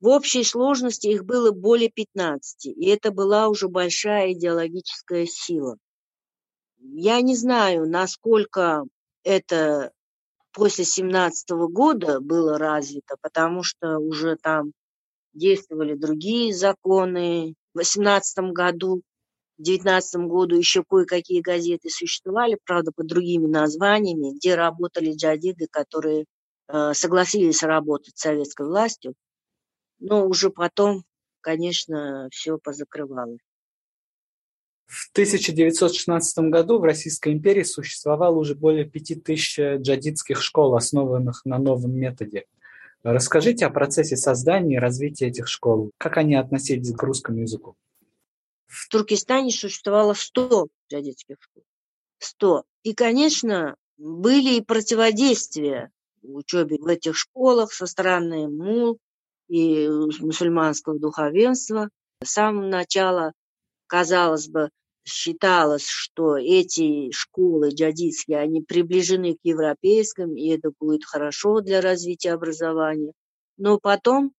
В 0.00 0.08
общей 0.08 0.44
сложности 0.44 1.06
их 1.06 1.24
было 1.24 1.50
более 1.50 1.88
15, 1.88 2.66
и 2.66 2.88
это 2.88 3.12
была 3.12 3.48
уже 3.48 3.68
большая 3.68 4.34
идеологическая 4.34 5.24
сила. 5.24 5.78
Я 6.78 7.22
не 7.22 7.36
знаю, 7.36 7.88
насколько 7.88 8.84
это 9.22 9.92
после 10.56 10.86
17 10.86 11.50
года 11.70 12.18
было 12.18 12.58
развито, 12.58 13.16
потому 13.20 13.62
что 13.62 13.98
уже 13.98 14.36
там 14.36 14.72
действовали 15.34 15.94
другие 15.94 16.54
законы. 16.54 17.54
В 17.74 17.78
18 17.78 18.52
году, 18.52 19.02
в 19.58 19.62
19 19.62 20.22
году 20.22 20.56
еще 20.56 20.82
кое-какие 20.82 21.42
газеты 21.42 21.90
существовали, 21.90 22.58
правда, 22.64 22.90
под 22.96 23.06
другими 23.06 23.46
названиями, 23.46 24.34
где 24.34 24.54
работали 24.54 25.12
джадиды, 25.12 25.66
которые 25.70 26.24
э, 26.68 26.94
согласились 26.94 27.62
работать 27.62 28.16
с 28.16 28.22
советской 28.22 28.66
властью, 28.66 29.12
но 29.98 30.26
уже 30.26 30.48
потом, 30.48 31.04
конечно, 31.42 32.28
все 32.32 32.56
позакрывалось. 32.56 33.45
В 34.86 35.10
1916 35.12 36.38
году 36.50 36.78
в 36.78 36.84
Российской 36.84 37.32
империи 37.32 37.64
существовало 37.64 38.36
уже 38.36 38.54
более 38.54 38.84
пяти 38.84 39.14
тысяч 39.14 39.58
джадидских 39.58 40.40
школ, 40.40 40.76
основанных 40.76 41.44
на 41.44 41.58
новом 41.58 41.92
методе. 41.92 42.44
Расскажите 43.02 43.66
о 43.66 43.70
процессе 43.70 44.16
создания 44.16 44.76
и 44.76 44.80
развития 44.80 45.26
этих 45.26 45.48
школ. 45.48 45.90
Как 45.98 46.16
они 46.16 46.34
относились 46.34 46.92
к 46.92 47.02
русскому 47.02 47.40
языку? 47.40 47.76
В 48.66 48.88
Туркестане 48.88 49.50
существовало 49.50 50.14
100 50.14 50.68
джадидских 50.90 51.36
школ. 51.40 51.62
100. 52.18 52.64
И, 52.82 52.94
конечно, 52.94 53.76
были 53.96 54.56
и 54.56 54.60
противодействия 54.60 55.90
учебе 56.22 56.78
в 56.78 56.86
этих 56.86 57.16
школах 57.16 57.72
со 57.72 57.86
стороны 57.86 58.48
мул 58.48 58.98
и 59.48 59.88
мусульманского 60.20 60.98
духовенства. 60.98 61.88
С 62.22 62.32
самого 62.32 62.66
начала 62.66 63.32
казалось 63.86 64.48
бы, 64.48 64.70
считалось, 65.04 65.86
что 65.86 66.36
эти 66.36 67.10
школы 67.12 67.70
джадидские, 67.70 68.38
они 68.38 68.60
приближены 68.60 69.34
к 69.34 69.38
европейским, 69.44 70.36
и 70.36 70.48
это 70.48 70.72
будет 70.78 71.04
хорошо 71.04 71.60
для 71.60 71.80
развития 71.80 72.32
образования. 72.32 73.12
Но 73.56 73.78
потом 73.78 74.32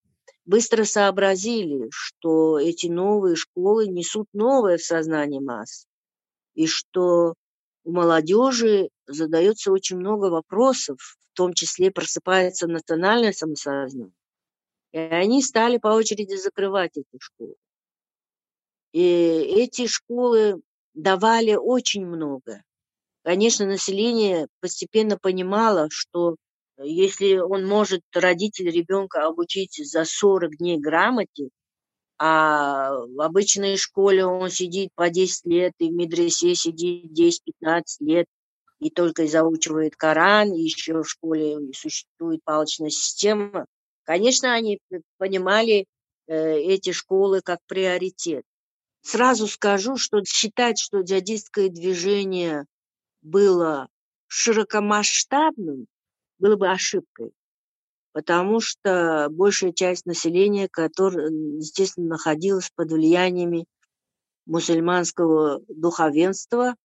быстро 0.45 0.83
сообразили, 0.83 1.87
что 1.91 2.59
эти 2.59 2.87
новые 2.87 3.35
школы 3.35 3.87
несут 3.87 4.27
новое 4.33 4.77
в 4.77 4.83
сознании 4.83 5.39
масс, 5.39 5.87
и 6.53 6.67
что 6.67 7.33
у 7.83 7.91
молодежи 7.91 8.89
задается 9.07 9.71
очень 9.71 9.97
много 9.97 10.25
вопросов, 10.25 10.97
в 10.99 11.37
том 11.37 11.53
числе 11.53 11.91
просыпается 11.91 12.67
национальное 12.67 13.31
самосознание. 13.31 14.11
И 14.91 14.97
они 14.97 15.41
стали 15.41 15.77
по 15.77 15.89
очереди 15.89 16.35
закрывать 16.35 16.97
эти 16.97 17.17
школы. 17.19 17.55
И 18.97 19.61
эти 19.61 19.85
школы 19.85 20.59
давали 20.95 21.53
очень 21.53 22.03
много. 22.03 22.63
Конечно, 23.23 23.67
население 23.67 24.47
постепенно 24.59 25.19
понимало, 25.19 25.87
что 25.91 26.35
если 26.81 27.37
он 27.37 27.67
может, 27.67 28.01
родитель 28.11 28.71
ребенка, 28.71 29.27
обучить 29.27 29.79
за 29.87 30.03
40 30.03 30.57
дней 30.57 30.79
грамоте, 30.79 31.49
а 32.17 32.89
в 32.89 33.21
обычной 33.21 33.77
школе 33.77 34.25
он 34.25 34.49
сидит 34.49 34.89
по 34.95 35.11
10 35.11 35.45
лет, 35.45 35.73
и 35.77 35.89
в 35.89 35.93
медресе 35.93 36.55
сидит 36.55 37.11
10-15 37.11 37.83
лет, 37.99 38.25
и 38.79 38.89
только 38.89 39.27
заучивает 39.27 39.95
Коран, 39.95 40.51
и 40.55 40.63
еще 40.63 41.03
в 41.03 41.07
школе 41.07 41.59
существует 41.75 42.39
палочная 42.43 42.89
система. 42.89 43.67
Конечно, 44.05 44.55
они 44.55 44.79
понимали 45.19 45.85
э, 46.25 46.57
эти 46.61 46.93
школы 46.93 47.41
как 47.41 47.59
приоритет. 47.67 48.43
Сразу 49.07 49.47
скажу, 49.47 49.95
что 49.95 50.21
считать, 50.25 50.77
что 50.77 50.99
джадистское 50.99 51.69
движение 51.69 52.65
было 53.21 53.87
широкомасштабным, 54.27 55.87
было 56.39 56.57
бы 56.57 56.69
ошибкой, 56.69 57.31
потому 58.11 58.59
что 58.59 59.29
большая 59.31 59.71
часть 59.71 60.05
населения, 60.05 60.67
которое, 60.67 61.29
естественно, 61.29 62.07
находилась 62.07 62.69
под 62.75 62.91
влияниями 62.91 63.63
мусульманского 64.45 65.61
духовенства, 65.69 66.75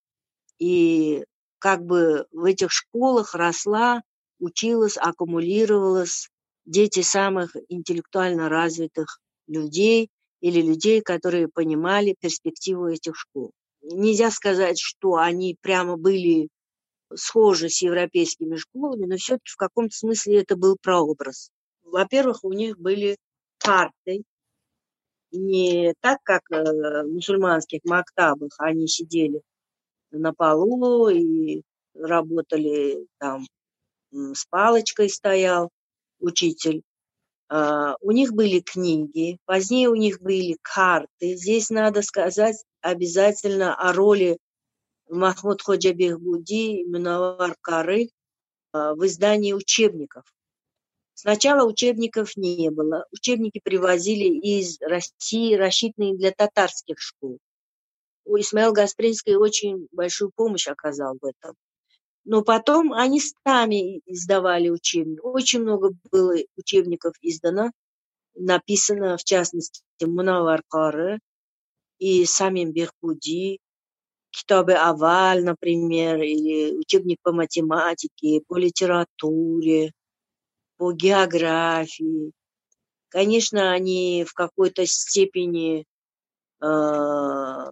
и 0.60 1.24
как 1.58 1.84
бы 1.84 2.28
в 2.30 2.44
этих 2.44 2.70
школах 2.70 3.34
росла, 3.34 4.00
училась, 4.38 4.96
аккумулировалась 4.96 6.30
дети 6.66 7.02
самых 7.02 7.56
интеллектуально 7.68 8.48
развитых 8.48 9.18
людей– 9.48 10.08
или 10.42 10.60
людей, 10.60 11.00
которые 11.00 11.48
понимали 11.48 12.16
перспективу 12.20 12.88
этих 12.88 13.16
школ. 13.16 13.52
Нельзя 13.80 14.30
сказать, 14.30 14.78
что 14.78 15.14
они 15.14 15.56
прямо 15.62 15.96
были 15.96 16.48
схожи 17.14 17.68
с 17.68 17.80
европейскими 17.80 18.56
школами, 18.56 19.06
но 19.06 19.16
все-таки 19.16 19.50
в 19.50 19.56
каком-то 19.56 19.96
смысле 19.96 20.40
это 20.40 20.56
был 20.56 20.76
прообраз. 20.82 21.50
Во-первых, 21.84 22.44
у 22.44 22.52
них 22.52 22.78
были 22.78 23.16
карты, 23.58 24.24
не 25.30 25.94
так, 26.00 26.18
как 26.24 26.42
э, 26.50 27.02
в 27.04 27.08
мусульманских 27.08 27.80
мактабах, 27.84 28.52
они 28.58 28.88
сидели 28.88 29.42
на 30.10 30.34
полу 30.34 31.08
и 31.08 31.62
работали 31.94 33.06
там, 33.18 33.46
с 34.10 34.44
палочкой 34.46 35.08
стоял 35.08 35.70
учитель, 36.20 36.82
у 38.00 38.10
них 38.12 38.32
были 38.32 38.60
книги, 38.60 39.38
позднее 39.44 39.88
у 39.88 39.94
них 39.94 40.20
были 40.20 40.56
карты. 40.62 41.36
Здесь 41.36 41.70
надо 41.70 42.02
сказать 42.02 42.56
обязательно 42.80 43.74
о 43.74 43.92
роли 43.92 44.38
Махмуд 45.08 45.60
Ходжа 45.60 45.92
Бехбуди, 45.92 46.84
Минавар 46.84 47.54
Кары 47.60 48.08
а, 48.72 48.94
в 48.94 49.04
издании 49.06 49.52
учебников. 49.52 50.24
Сначала 51.14 51.68
учебников 51.68 52.36
не 52.36 52.70
было. 52.70 53.06
Учебники 53.12 53.60
привозили 53.62 54.24
из 54.24 54.80
России, 54.80 55.54
рассчитанные 55.54 56.16
для 56.16 56.32
татарских 56.32 56.98
школ. 56.98 57.38
У 58.24 58.38
Исмаил 58.38 58.72
Гаспринский 58.72 59.36
очень 59.36 59.88
большую 59.92 60.30
помощь 60.34 60.68
оказал 60.68 61.18
в 61.20 61.24
этом. 61.26 61.54
Но 62.24 62.42
потом 62.42 62.92
они 62.92 63.20
сами 63.20 64.00
издавали 64.06 64.68
учебники. 64.68 65.20
Очень 65.20 65.62
много 65.62 65.92
было 66.10 66.34
учебников 66.56 67.14
издано, 67.20 67.72
написано, 68.34 69.16
в 69.16 69.24
частности, 69.24 69.82
Мунавар 70.00 70.62
Кары 70.68 71.18
и 71.98 72.24
самим 72.24 72.72
Бехбуди, 72.72 73.58
Китабы 74.30 74.74
Аваль, 74.74 75.44
например, 75.44 76.22
или 76.22 76.74
учебник 76.76 77.18
по 77.22 77.32
математике, 77.32 78.40
по 78.46 78.56
литературе, 78.56 79.92
по 80.78 80.92
географии. 80.92 82.32
Конечно, 83.08 83.72
они 83.72 84.24
в 84.26 84.32
какой-то 84.32 84.86
степени, 84.86 85.84
э, 86.62 87.70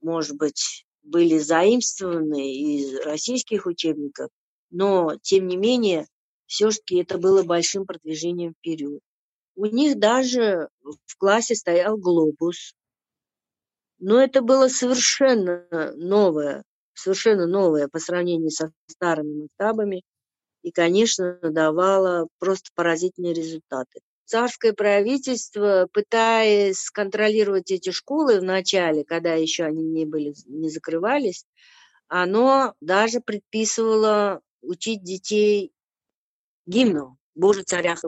может 0.00 0.36
быть, 0.38 0.86
были 1.08 1.38
заимствованы 1.38 2.54
из 2.54 3.00
российских 3.00 3.66
учебников, 3.66 4.30
но, 4.70 5.16
тем 5.22 5.46
не 5.46 5.56
менее, 5.56 6.06
все-таки 6.46 6.96
это 6.96 7.18
было 7.18 7.42
большим 7.42 7.86
продвижением 7.86 8.54
вперед. 8.54 9.00
У 9.56 9.66
них 9.66 9.98
даже 9.98 10.68
в 10.80 11.16
классе 11.16 11.54
стоял 11.54 11.96
глобус, 11.96 12.74
но 13.98 14.22
это 14.22 14.42
было 14.42 14.68
совершенно 14.68 15.66
новое 15.96 16.64
совершенно 16.98 17.46
новое 17.46 17.88
по 17.88 17.98
сравнению 17.98 18.50
со 18.50 18.72
старыми 18.86 19.42
масштабами 19.42 20.02
и, 20.62 20.70
конечно, 20.70 21.38
давало 21.42 22.28
просто 22.38 22.70
поразительные 22.74 23.32
результаты. 23.32 24.00
Царское 24.28 24.74
правительство, 24.74 25.88
пытаясь 25.90 26.90
контролировать 26.90 27.70
эти 27.70 27.92
школы 27.92 28.40
в 28.40 28.44
начале, 28.44 29.02
когда 29.02 29.32
еще 29.32 29.64
они 29.64 29.82
не, 29.82 30.04
были, 30.04 30.34
не 30.44 30.68
закрывались, 30.68 31.46
оно 32.08 32.74
даже 32.82 33.20
предписывало 33.20 34.42
учить 34.60 35.02
детей 35.02 35.72
гимну 36.66 37.16
«Боже, 37.34 37.62
царях 37.62 38.04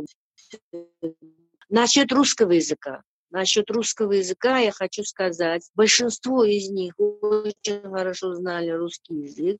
Насчет 1.71 2.13
русского 2.13 2.53
языка. 2.53 3.03
Насчет 3.31 3.71
русского 3.71 4.13
языка 4.13 4.59
я 4.59 4.73
хочу 4.73 5.05
сказать, 5.05 5.71
большинство 5.75 6.45
из 6.45 6.69
них 6.69 6.93
очень 6.99 7.81
хорошо 7.81 8.35
знали 8.35 8.69
русский 8.69 9.15
язык. 9.15 9.57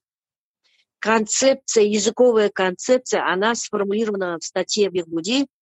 Концепция, 0.99 1.85
языковая 1.85 2.51
концепция, 2.51 3.27
она 3.27 3.55
сформулирована 3.55 4.37
в 4.39 4.45
статье 4.45 4.91
в 4.91 4.95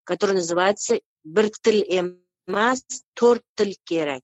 которая 0.07 0.37
называется 0.37 0.99
«Біртіл 1.23 1.83
эмас 1.89 2.83
тортіл 3.13 3.73
керек». 3.83 4.23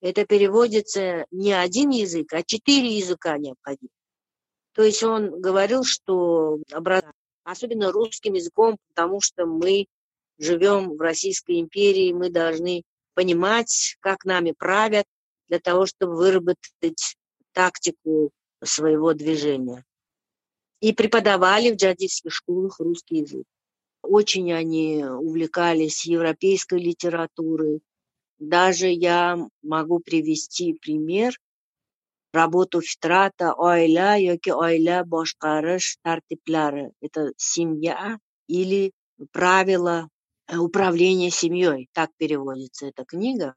Это 0.00 0.26
переводится 0.26 1.24
не 1.30 1.52
один 1.52 1.88
язык, 1.88 2.32
а 2.34 2.42
четыре 2.42 2.98
языка 2.98 3.38
необходимо. 3.38 3.88
То 4.74 4.82
есть 4.82 5.02
он 5.02 5.40
говорил, 5.40 5.84
что 5.84 6.58
особенно 7.44 7.90
русским 7.90 8.34
языком, 8.34 8.76
потому 8.88 9.20
что 9.20 9.46
мы 9.46 9.86
живем 10.38 10.96
в 10.96 11.00
Российской 11.00 11.60
империи, 11.60 12.12
мы 12.12 12.28
должны 12.28 12.82
понимать, 13.14 13.96
как 14.00 14.24
нами 14.24 14.52
правят, 14.52 15.06
для 15.48 15.60
того, 15.60 15.86
чтобы 15.86 16.16
выработать 16.16 17.16
тактику 17.52 18.30
своего 18.62 19.14
движения. 19.14 19.84
И 20.80 20.92
преподавали 20.92 21.70
в 21.70 21.76
джадидских 21.76 22.32
школах 22.32 22.80
русский 22.80 23.18
язык. 23.18 23.46
Очень 24.09 24.51
они 24.53 25.03
увлекались 25.05 26.05
европейской 26.05 26.79
литературой. 26.79 27.81
Даже 28.39 28.87
я 28.87 29.37
могу 29.61 29.99
привести 29.99 30.73
пример 30.73 31.33
работу 32.33 32.81
Фитрата 32.81 33.53
«Ойля 33.53 34.17
yoki 34.17 34.51
ойля 34.51 35.03
boshqarish 35.03 35.97
tartiblari». 36.03 36.91
Это 37.01 37.33
семья 37.37 38.17
или 38.47 38.91
правила 39.31 40.09
Э, 40.49 40.57
управление 40.57 41.29
семьей, 41.29 41.89
так 41.93 42.09
переводится 42.17 42.87
эта 42.87 43.05
книга. 43.05 43.55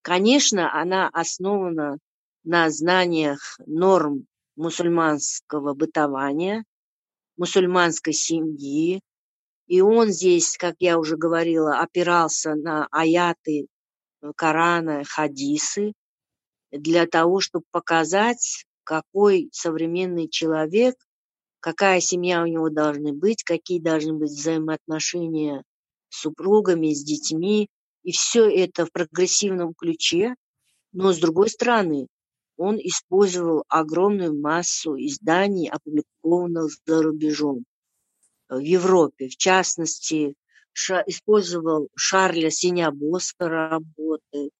Конечно, 0.00 0.72
она 0.80 1.08
основана 1.12 1.98
на 2.44 2.70
знаниях 2.70 3.60
норм 3.66 4.26
мусульманского 4.56 5.74
бытования, 5.74 6.64
мусульманской 7.36 8.14
семьи, 8.14 9.00
и 9.68 9.82
он 9.82 10.08
здесь, 10.10 10.56
как 10.56 10.76
я 10.80 10.98
уже 10.98 11.16
говорила, 11.16 11.78
опирался 11.78 12.54
на 12.54 12.88
аяты 12.90 13.68
Корана, 14.34 15.04
хадисы, 15.04 15.92
для 16.72 17.06
того, 17.06 17.40
чтобы 17.40 17.64
показать, 17.70 18.64
какой 18.82 19.50
современный 19.52 20.28
человек, 20.28 20.96
какая 21.60 22.00
семья 22.00 22.42
у 22.42 22.46
него 22.46 22.70
должна 22.70 23.12
быть, 23.12 23.44
какие 23.44 23.78
должны 23.78 24.14
быть 24.14 24.30
взаимоотношения 24.30 25.62
с 26.08 26.20
супругами, 26.22 26.94
с 26.94 27.04
детьми, 27.04 27.68
и 28.02 28.12
все 28.12 28.48
это 28.48 28.86
в 28.86 28.92
прогрессивном 28.92 29.74
ключе, 29.74 30.34
но 30.92 31.12
с 31.12 31.18
другой 31.18 31.50
стороны, 31.50 32.08
он 32.56 32.76
использовал 32.78 33.64
огромную 33.68 34.38
массу 34.38 34.96
изданий, 34.96 35.68
опубликованных 35.68 36.72
за 36.86 37.02
рубежом. 37.02 37.64
В 38.48 38.58
Европе, 38.58 39.28
в 39.28 39.36
частности, 39.36 40.34
использовал 41.06 41.88
Шарля 41.96 42.50
Синябоска 42.50 43.48
работы 43.48 44.50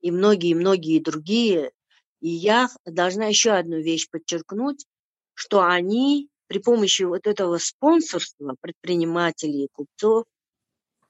и 0.00 0.10
многие-многие 0.10 1.00
другие. 1.00 1.72
И 2.20 2.28
я 2.28 2.68
должна 2.84 3.26
еще 3.26 3.52
одну 3.52 3.78
вещь 3.78 4.08
подчеркнуть, 4.10 4.86
что 5.34 5.62
они 5.62 6.28
при 6.48 6.58
помощи 6.58 7.02
вот 7.02 7.26
этого 7.26 7.58
спонсорства 7.58 8.56
предпринимателей 8.60 9.68
купцов 9.72 10.24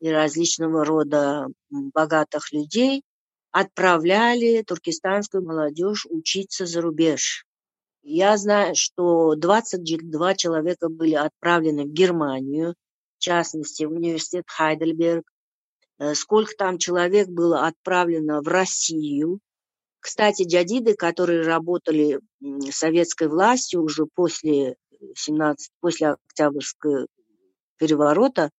и 0.01 0.09
различного 0.11 0.85
рода 0.85 1.49
богатых 1.71 2.53
людей 2.53 3.03
отправляли 3.51 4.63
туркестанскую 4.63 5.45
молодежь 5.45 6.07
учиться 6.09 6.67
за 6.67 6.81
рубеж. 6.81 7.48
Я 8.03 8.37
знаю, 8.37 8.75
что 8.75 9.35
22 9.35 10.35
человека 10.35 10.89
были 10.89 11.15
отправлены 11.15 11.85
в 11.85 11.93
Германию, 11.93 12.75
в 13.19 13.21
частности, 13.21 13.85
в 13.85 13.93
университет 13.93 14.45
Хайдельберг. 14.47 15.25
Э, 15.99 16.15
сколько 16.15 16.55
там 16.57 16.79
человек 16.79 17.29
было 17.29 17.67
отправлено 17.67 18.41
в 18.41 18.49
Россию. 18.49 19.41
Кстати, 20.01 20.45
джадиды, 20.45 20.95
которые 20.95 21.43
работали 21.43 22.21
советской 22.71 23.29
властью 23.29 23.83
уже 23.83 24.07
после 24.07 24.77
17, 25.15 25.71
после 25.81 26.17
Октябрьского 26.29 27.07
переворота, 27.79 28.51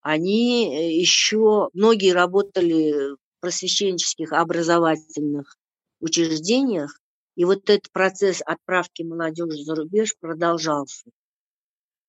они 0.00 0.74
э, 0.74 0.92
еще, 0.92 1.68
многие 1.74 2.12
работали 2.12 3.12
в 3.12 3.16
просвещенческих 3.40 4.32
образовательных 4.32 5.56
учреждениях, 6.00 6.98
и 7.40 7.44
вот 7.46 7.70
этот 7.70 7.90
процесс 7.90 8.42
отправки 8.44 9.02
молодежи 9.02 9.64
за 9.64 9.74
рубеж 9.74 10.14
продолжался. 10.20 11.08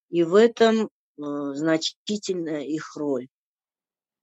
И 0.10 0.24
в 0.24 0.36
этом 0.36 0.90
э, 0.90 0.90
значительная 1.18 2.64
их 2.64 2.98
роль. 2.98 3.30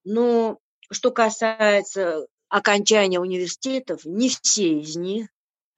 Но 0.05 0.59
что 0.91 1.11
касается 1.11 2.27
окончания 2.51 3.21
университетов, 3.21 4.05
не 4.05 4.29
все 4.29 4.81
из 4.81 4.97
них. 4.97 5.29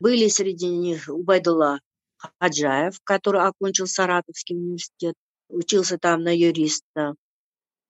Были 0.00 0.26
среди 0.26 0.66
них 0.66 1.08
Убайдулла 1.08 1.78
Хаджаев, 2.16 2.98
который 3.04 3.42
окончил 3.42 3.86
Саратовский 3.86 4.56
университет, 4.56 5.14
учился 5.48 5.96
там 5.96 6.24
на 6.24 6.36
юриста. 6.36 7.14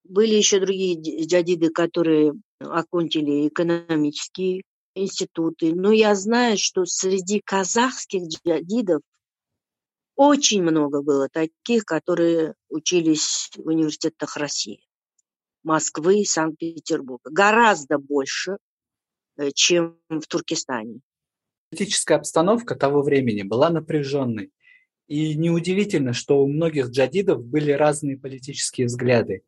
Были 0.05 0.35
еще 0.35 0.61
другие 0.61 1.25
джадиды, 1.25 1.71
которые 1.71 2.35
окончили 2.59 3.49
экономические 3.49 4.61
институты. 4.95 5.75
Но 5.75 5.93
я 5.93 6.15
знаю, 6.15 6.59
что 6.59 6.85
среди 6.85 7.41
казахских 7.41 8.23
джадидов 8.29 9.03
очень 10.17 10.63
много 10.63 11.03
было 11.03 11.29
таких, 11.29 11.85
которые 11.85 12.55
учились 12.69 13.51
в 13.57 13.67
университетах 13.67 14.37
России, 14.37 14.85
Москвы 15.63 16.25
Санкт-Петербурга. 16.25 17.31
Гораздо 17.31 17.99
больше, 17.99 18.59
э, 19.39 19.51
чем 19.53 19.99
в 20.09 20.27
Туркестане. 20.27 21.01
Политическая 21.71 22.17
обстановка 22.17 22.75
того 22.75 23.03
времени 23.03 23.43
была 23.43 23.71
напряженной. 23.71 24.53
И 25.07 25.35
неудивительно, 25.37 26.13
что 26.13 26.43
у 26.43 26.47
многих 26.47 26.91
джадидов 26.91 27.45
были 27.45 27.73
разные 27.73 28.19
политические 28.19 28.89
взгляды. 28.89 29.43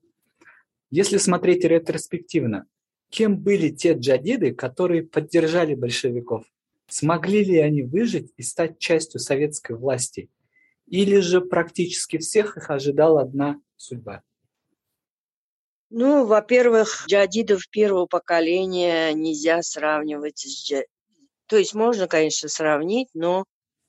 Если 0.90 1.18
смотреть 1.18 1.64
ретроспективно, 1.64 2.66
кем 3.12 3.38
были 3.38 3.68
те 3.68 3.92
джадиды, 3.92 4.54
которые 4.54 5.02
поддержали 5.02 5.74
большевиков? 5.74 6.44
Смогли 6.88 7.44
ли 7.44 7.58
они 7.58 7.82
выжить 7.82 8.32
и 8.38 8.42
стать 8.42 8.78
частью 8.78 9.20
советской 9.20 9.76
власти? 9.76 10.30
Или 10.86 11.20
же 11.20 11.42
практически 11.42 12.16
всех 12.18 12.56
их 12.56 12.70
ожидала 12.70 13.20
одна 13.20 13.60
судьба? 13.76 14.22
Ну, 15.90 16.24
во-первых, 16.24 17.04
джадидов 17.06 17.68
первого 17.68 18.06
поколения 18.06 19.12
нельзя 19.12 19.62
сравнивать 19.62 20.38
с 20.38 20.66
джа... 20.66 20.84
То 21.46 21.58
есть 21.58 21.74
можно, 21.74 22.08
конечно, 22.08 22.48
сравнить, 22.48 23.08
но 23.12 23.44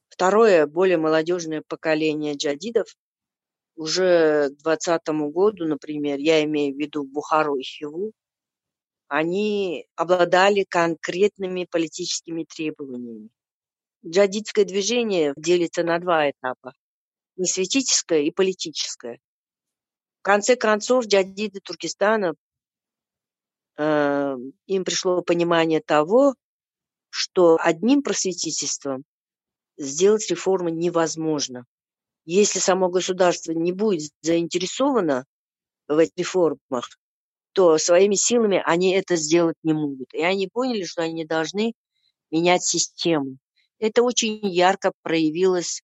второе, 0.10 0.68
более 0.68 0.98
молодежное 0.98 1.64
поколение 1.66 2.36
джадидов 2.36 2.88
уже 3.78 4.50
к 4.50 4.64
двадцатому 4.64 5.30
году, 5.32 5.66
например, 5.66 6.20
я 6.20 6.44
имею 6.44 6.76
в 6.76 6.78
виду 6.78 7.06
Бухару 7.06 7.56
и 7.56 7.64
Хиву, 7.64 8.12
они 9.14 9.86
обладали 9.96 10.64
конкретными 10.68 11.66
политическими 11.70 12.46
требованиями. 12.46 13.30
Джадидское 14.04 14.66
движение 14.66 15.36
делится 15.38 15.84
на 15.84 16.00
два 16.00 16.32
этапа– 16.32 16.74
несветическое 17.36 18.24
и 18.24 18.32
политическое. 18.32 19.20
В 20.22 20.24
конце 20.24 20.56
концов, 20.56 21.06
джадиды 21.06 21.60
Туркестана, 21.60 22.34
э, 23.78 24.36
им 24.66 24.84
пришло 24.84 25.22
понимание 25.22 25.82
того, 25.82 26.34
что 27.12 27.60
одним 27.62 28.02
просветительством 28.02 29.04
сделать 29.78 30.28
реформы 30.32 30.72
невозможно. 30.72 31.66
Если 32.26 32.58
само 32.58 32.90
государство 32.90 33.52
не 33.52 33.74
будет 33.74 34.12
заинтересовано 34.22 35.26
в 35.88 36.00
этих 36.00 36.18
реформах, 36.18 36.90
то 37.54 37.78
своими 37.78 38.16
силами 38.16 38.62
они 38.66 38.94
это 38.94 39.16
сделать 39.16 39.58
не 39.64 39.74
могут. 39.74 40.14
И 40.14 40.22
они 40.22 40.48
поняли, 40.48 40.84
что 40.84 41.04
они 41.04 41.26
должны 41.26 41.74
менять 42.32 42.64
систему. 42.64 43.38
Это 43.80 44.02
очень 44.02 44.40
ярко 44.46 44.92
проявилось 45.04 45.82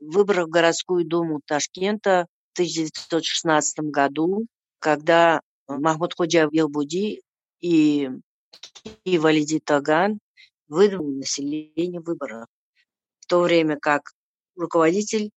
в 0.00 0.14
выборах 0.14 0.46
в 0.46 0.50
городскую 0.50 1.06
думу 1.06 1.40
Ташкента 1.44 2.26
в 2.52 2.60
1916 2.60 3.78
году, 3.90 4.46
когда 4.78 5.40
Махмуд 5.68 6.14
Ходжа 6.14 6.48
Елбуди 6.50 7.22
и, 7.60 8.10
Валиди 9.04 9.60
Таган 9.60 10.18
выдвинули 10.68 11.18
население 11.18 12.00
выборов. 12.00 12.46
В 13.20 13.26
то 13.26 13.40
время 13.40 13.78
как 13.80 14.12
руководитель 14.54 15.30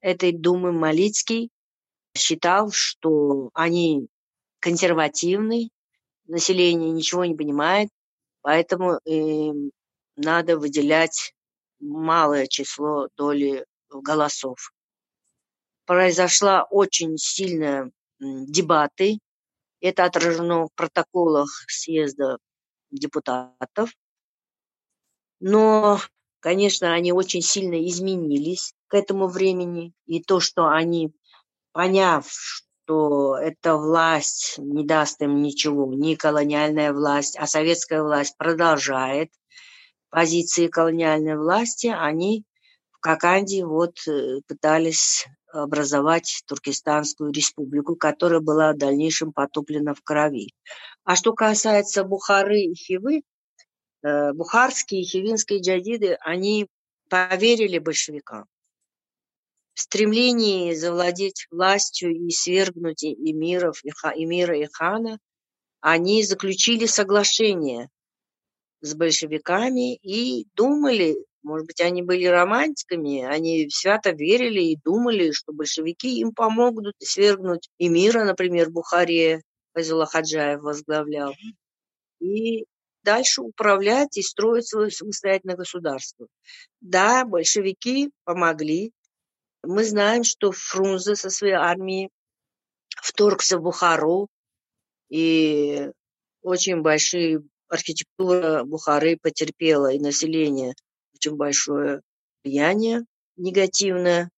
этой 0.00 0.32
думы 0.32 0.72
Малицкий 0.72 1.50
считал, 2.16 2.70
что 2.70 3.50
они 3.54 4.08
консервативны, 4.64 5.68
население 6.26 6.90
ничего 6.90 7.26
не 7.26 7.34
понимает, 7.34 7.90
поэтому 8.40 8.98
им 9.04 9.72
надо 10.16 10.58
выделять 10.58 11.34
малое 11.80 12.46
число 12.46 13.08
доли 13.14 13.66
голосов. 13.90 14.72
Произошла 15.84 16.64
очень 16.70 17.18
сильная 17.18 17.92
дебаты. 18.18 19.18
Это 19.82 20.04
отражено 20.04 20.68
в 20.68 20.70
протоколах 20.74 21.50
съезда 21.68 22.38
депутатов. 22.90 23.90
Но, 25.40 26.00
конечно, 26.40 26.94
они 26.94 27.12
очень 27.12 27.42
сильно 27.42 27.86
изменились 27.86 28.72
к 28.86 28.94
этому 28.94 29.26
времени. 29.28 29.92
И 30.06 30.22
то, 30.22 30.40
что 30.40 30.68
они, 30.68 31.12
поняв, 31.72 32.32
что 32.84 33.36
эта 33.36 33.76
власть 33.76 34.56
не 34.58 34.84
даст 34.84 35.20
им 35.22 35.42
ничего, 35.42 35.92
не 35.92 36.16
колониальная 36.16 36.92
власть, 36.92 37.36
а 37.38 37.46
советская 37.46 38.02
власть 38.02 38.36
продолжает 38.36 39.30
позиции 40.10 40.68
колониальной 40.68 41.36
власти, 41.36 41.86
они 41.86 42.44
в 42.92 43.00
Коканде 43.00 43.64
вот 43.64 43.96
э, 44.06 44.40
пытались 44.46 45.26
образовать 45.50 46.42
Туркестанскую 46.46 47.32
республику, 47.32 47.96
которая 47.96 48.40
была 48.40 48.72
в 48.72 48.76
дальнейшем 48.78 49.32
потоплена 49.32 49.94
в 49.94 50.02
крови. 50.02 50.52
А 51.04 51.16
что 51.16 51.32
касается 51.32 52.04
Бухары 52.04 52.60
и 52.60 52.74
Хивы, 52.74 53.22
э, 54.02 54.32
бухарские 54.32 55.02
и 55.02 55.04
хивинские 55.04 55.60
джадиды, 55.60 56.16
они 56.20 56.68
поверили 57.08 57.78
большевикам 57.78 58.44
в 59.74 59.80
стремлении 59.80 60.74
завладеть 60.74 61.46
властью 61.50 62.14
и 62.14 62.30
свергнуть 62.30 63.04
эмиров, 63.04 63.80
эмира 63.84 64.56
и 64.56 64.66
хана, 64.72 65.18
они 65.80 66.22
заключили 66.22 66.86
соглашение 66.86 67.88
с 68.80 68.94
большевиками 68.94 69.96
и 69.96 70.46
думали, 70.54 71.16
может 71.42 71.66
быть, 71.66 71.80
они 71.80 72.02
были 72.02 72.24
романтиками, 72.24 73.22
они 73.22 73.68
свято 73.68 74.10
верили 74.10 74.60
и 74.60 74.78
думали, 74.82 75.32
что 75.32 75.52
большевики 75.52 76.20
им 76.20 76.32
помогут 76.32 76.94
свергнуть 76.98 77.68
эмира, 77.78 78.24
например, 78.24 78.70
Бухаре, 78.70 79.42
Файзула 79.74 80.06
Хаджаев 80.06 80.62
возглавлял, 80.62 81.34
и 82.20 82.64
дальше 83.02 83.42
управлять 83.42 84.16
и 84.16 84.22
строить 84.22 84.68
свое 84.68 84.90
самостоятельное 84.90 85.56
государство. 85.56 86.26
Да, 86.80 87.24
большевики 87.24 88.10
помогли, 88.24 88.92
мы 89.66 89.84
знаем, 89.84 90.24
что 90.24 90.52
Фрунзе 90.52 91.16
со 91.16 91.30
своей 91.30 91.54
армией 91.54 92.10
вторгся 93.02 93.58
в 93.58 93.62
Бухару, 93.62 94.28
и 95.08 95.90
очень 96.42 96.82
большие 96.82 97.42
архитектура 97.68 98.64
Бухары 98.64 99.16
потерпела, 99.20 99.92
и 99.92 99.98
население 99.98 100.74
очень 101.14 101.36
большое 101.36 102.00
влияние 102.42 103.04
негативное. 103.36 104.30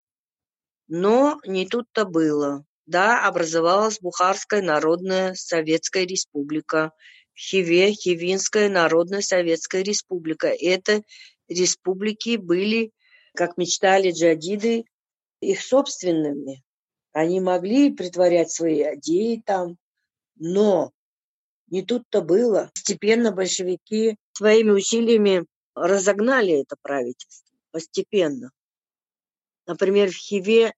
Но 0.89 1.41
не 1.47 1.67
тут-то 1.67 2.05
было. 2.05 2.65
Да, 2.87 3.27
образовалась 3.27 4.01
Бухарская 4.01 4.63
Народная 4.63 5.35
Советская 5.35 6.07
Республика, 6.07 6.93
Хиве, 7.37 7.93
Хивинская 7.93 8.69
Народная 8.69 9.21
Советская 9.21 9.83
Республика. 9.83 10.47
Это 10.47 11.03
республики 11.49 12.37
были, 12.37 12.93
как 13.35 13.57
мечтали 13.57 14.13
джадиды, 14.13 14.85
их 15.41 15.61
собственными. 15.61 16.63
Они 17.13 17.41
могли 17.41 17.93
притворять 17.93 18.51
свои 18.51 18.83
идеи 18.97 19.43
там, 19.45 19.77
но 20.37 20.93
не 21.69 21.83
тут-то 21.83 22.21
было. 22.23 22.71
Постепенно 22.75 23.33
большевики 23.33 24.17
своими 24.33 24.71
усилиями 24.71 25.47
разогнали 25.75 26.61
это 26.61 26.77
правительство. 26.81 27.57
Постепенно. 27.71 28.51
Например, 29.67 30.11
в 30.11 30.15
Хиве 30.15 30.75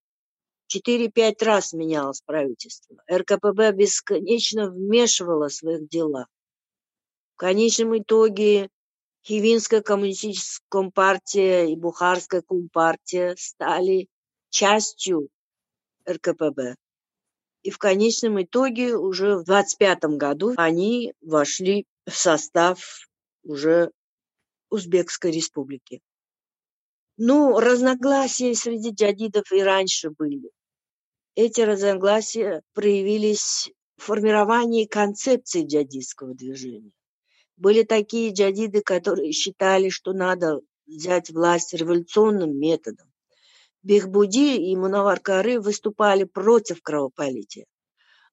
4-5 0.75 1.45
раз 1.45 1.73
менялось 1.73 2.23
правительство. 2.23 2.97
РКПБ 3.11 3.73
бесконечно 3.73 4.71
вмешивало 4.71 5.49
в 5.49 5.55
своих 5.55 5.89
дела. 5.89 6.27
В 7.35 7.37
конечном 7.37 7.99
итоге 7.99 8.69
Хивинская 9.25 9.83
коммунистическая 9.83 10.91
партия 10.91 11.71
и 11.71 11.77
Бухарская 11.77 12.43
компартия 12.43 13.35
стали 13.37 14.09
частью 14.51 15.29
РКПБ. 16.09 16.77
И 17.63 17.71
в 17.71 17.79
конечном 17.79 18.43
итоге 18.43 18.97
уже 18.97 19.37
в 19.37 19.45
25 19.45 20.05
году 20.17 20.55
они 20.57 21.13
вошли 21.21 21.87
в 22.07 22.17
состав 22.17 23.09
уже 23.43 23.91
Узбекской 24.71 25.31
республики. 25.31 26.01
Ну, 27.17 27.59
разногласия 27.59 28.55
среди 28.55 28.91
джадидов 28.91 29.51
и 29.51 29.61
раньше 29.61 30.11
были. 30.11 30.51
Эти 31.35 31.61
разногласия 31.63 32.63
проявились 32.75 33.71
в 33.97 34.05
формировании 34.05 34.87
концепции 34.87 35.65
джадидского 35.65 36.35
движения. 36.35 36.93
Были 37.57 37.83
такие 37.83 38.33
джадиды, 38.33 38.83
которые 38.83 39.33
считали, 39.33 39.89
что 39.89 40.13
надо 40.13 40.61
взять 40.87 41.31
власть 41.31 41.75
революционным 41.75 42.57
методом. 42.57 43.08
Бехбуди 43.83 44.57
и 44.57 44.77
Мунавар-Кары 44.77 45.61
выступали 45.61 46.25
против 46.25 46.83
кровопролития. 46.83 47.67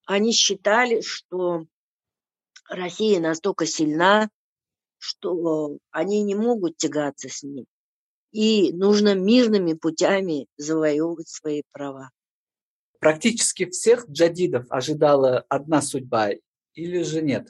Они 0.05 0.31
считали, 0.31 1.01
что 1.01 1.65
Россия 2.69 3.19
настолько 3.19 3.65
сильна, 3.65 4.29
что 4.97 5.77
они 5.91 6.23
не 6.23 6.35
могут 6.35 6.77
тягаться 6.77 7.29
с 7.29 7.43
ней. 7.43 7.65
И 8.31 8.73
нужно 8.73 9.15
мирными 9.15 9.73
путями 9.73 10.47
завоевывать 10.57 11.29
свои 11.29 11.63
права. 11.71 12.09
Практически 12.99 13.69
всех 13.69 14.09
джадидов 14.09 14.65
ожидала 14.69 15.45
одна 15.47 15.81
судьба 15.81 16.31
или 16.73 17.03
же 17.03 17.21
нет? 17.21 17.49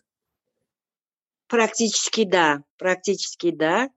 Практически 1.48 2.24
да, 2.24 2.64
практически 2.78 3.52
да. 3.52 3.90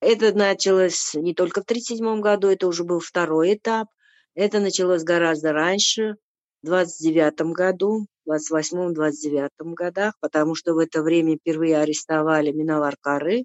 Это 0.00 0.32
началось 0.32 1.14
не 1.14 1.34
только 1.34 1.60
в 1.60 1.64
1937 1.64 2.20
году, 2.20 2.48
это 2.48 2.66
уже 2.68 2.84
был 2.84 3.00
второй 3.00 3.54
этап. 3.54 3.88
Это 4.34 4.60
началось 4.60 5.02
гораздо 5.02 5.52
раньше, 5.52 6.16
в 6.62 6.66
29 6.66 7.40
году, 7.52 8.06
в 8.24 8.30
28-29 8.30 9.50
годах, 9.74 10.14
потому 10.20 10.54
что 10.54 10.74
в 10.74 10.78
это 10.78 11.02
время 11.02 11.36
впервые 11.36 11.78
арестовали 11.78 12.52
Миновар 12.52 12.96
Кары, 13.00 13.44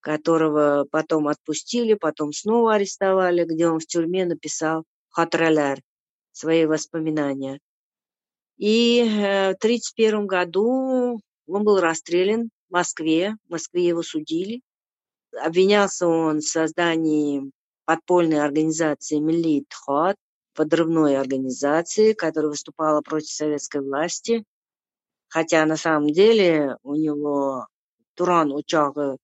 которого 0.00 0.86
потом 0.90 1.28
отпустили, 1.28 1.94
потом 1.94 2.32
снова 2.32 2.74
арестовали, 2.74 3.44
где 3.44 3.68
он 3.68 3.78
в 3.78 3.86
тюрьме 3.86 4.24
написал 4.24 4.84
«Хатраляр» 5.10 5.80
свои 6.32 6.64
воспоминания. 6.64 7.60
И 8.56 9.00
э, 9.00 9.52
в 9.52 9.56
1931 9.56 10.26
году 10.26 11.20
он 11.46 11.64
был 11.64 11.80
расстрелян 11.80 12.50
в 12.68 12.72
Москве, 12.72 13.36
в 13.46 13.50
Москве 13.50 13.86
его 13.86 14.02
судили, 14.02 14.62
Обвинялся 15.42 16.06
он 16.06 16.40
в 16.40 16.44
создании 16.44 17.50
подпольной 17.84 18.42
организации 18.42 19.18
Милли 19.18 19.64
Тхот, 19.68 20.16
подрывной 20.54 21.16
организации, 21.18 22.12
которая 22.12 22.50
выступала 22.50 23.00
против 23.02 23.30
советской 23.30 23.82
власти. 23.82 24.44
Хотя 25.28 25.64
на 25.66 25.76
самом 25.76 26.10
деле 26.12 26.76
у 26.82 26.94
него 26.94 27.66
Туран 28.14 28.52
Учага, 28.52 29.18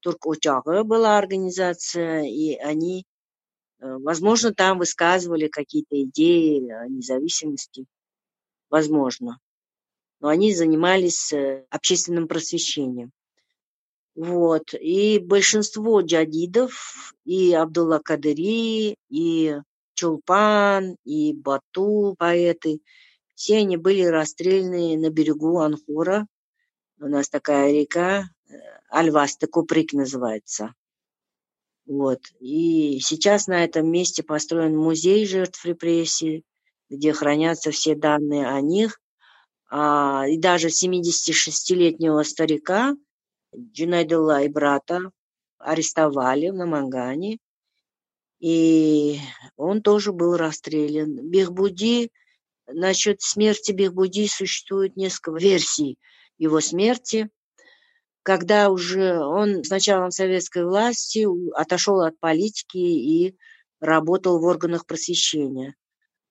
Турк 0.00 0.26
Учага 0.26 0.84
была 0.84 1.16
организация, 1.18 2.22
и 2.24 2.54
они, 2.56 3.04
э, 3.80 3.96
возможно, 3.98 4.52
там 4.52 4.78
высказывали 4.78 5.48
какие-то 5.48 6.00
идеи 6.02 6.70
о 6.70 6.86
независимости. 6.88 7.86
Возможно. 8.68 9.38
Но 10.20 10.28
они 10.28 10.54
занимались 10.54 11.32
э, 11.32 11.64
общественным 11.70 12.28
просвещением. 12.28 13.12
Вот. 14.14 14.74
И 14.74 15.18
большинство 15.18 16.00
джадидов, 16.00 17.14
и 17.24 17.52
Абдулла 17.52 17.98
Кадыри, 17.98 18.96
и 19.08 19.56
Чулпан, 19.94 20.96
и 21.04 21.32
Бату, 21.32 22.14
поэты, 22.18 22.80
все 23.34 23.58
они 23.58 23.76
были 23.76 24.02
расстреляны 24.02 24.96
на 24.96 25.10
берегу 25.10 25.58
Анхура. 25.58 26.26
У 27.00 27.06
нас 27.06 27.28
такая 27.28 27.72
река, 27.72 28.24
э, 28.48 28.54
Альваста, 28.88 29.48
Куприк 29.48 29.92
называется. 29.92 30.74
Вот. 31.86 32.20
И 32.38 33.00
сейчас 33.00 33.48
на 33.48 33.64
этом 33.64 33.90
месте 33.90 34.22
построен 34.22 34.76
музей 34.76 35.26
жертв 35.26 35.64
репрессий, 35.64 36.44
где 36.88 37.12
хранятся 37.12 37.72
все 37.72 37.94
данные 37.96 38.46
о 38.46 38.60
них. 38.60 39.00
А, 39.68 40.26
и 40.28 40.38
даже 40.38 40.68
76-летнего 40.68 42.22
старика 42.22 42.96
Джунайдулла 43.56 44.42
и 44.42 44.48
брата 44.48 45.10
арестовали 45.58 46.50
в 46.50 46.54
Намангане, 46.54 47.38
и 48.40 49.18
он 49.56 49.82
тоже 49.82 50.12
был 50.12 50.36
расстрелян. 50.36 51.28
Бехбуди, 51.28 52.10
насчет 52.66 53.22
смерти 53.22 53.72
Бехбуди 53.72 54.26
существует 54.28 54.96
несколько 54.96 55.32
версий 55.38 55.98
его 56.36 56.60
смерти 56.60 57.30
когда 58.24 58.70
уже 58.70 59.18
он 59.22 59.62
с 59.62 59.70
началом 59.70 60.10
советской 60.10 60.64
власти 60.64 61.26
отошел 61.54 62.00
от 62.00 62.18
политики 62.18 62.78
и 62.78 63.36
работал 63.80 64.40
в 64.40 64.44
органах 64.44 64.86
просвещения. 64.86 65.76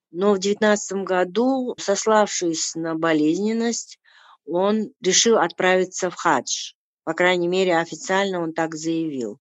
Но 0.09 0.34
в 0.34 0.39
19 0.39 1.03
году, 1.03 1.76
сославшись 1.78 2.74
на 2.74 2.95
болезненность, 2.95 3.99
он 4.45 4.91
решил 5.01 5.38
отправиться 5.38 6.09
в 6.09 6.15
хадж. 6.15 6.74
По 7.04 7.14
крайней 7.14 7.47
мере, 7.47 7.78
официально 7.78 8.41
он 8.41 8.54
так 8.54 8.76
заявил. 8.76 9.39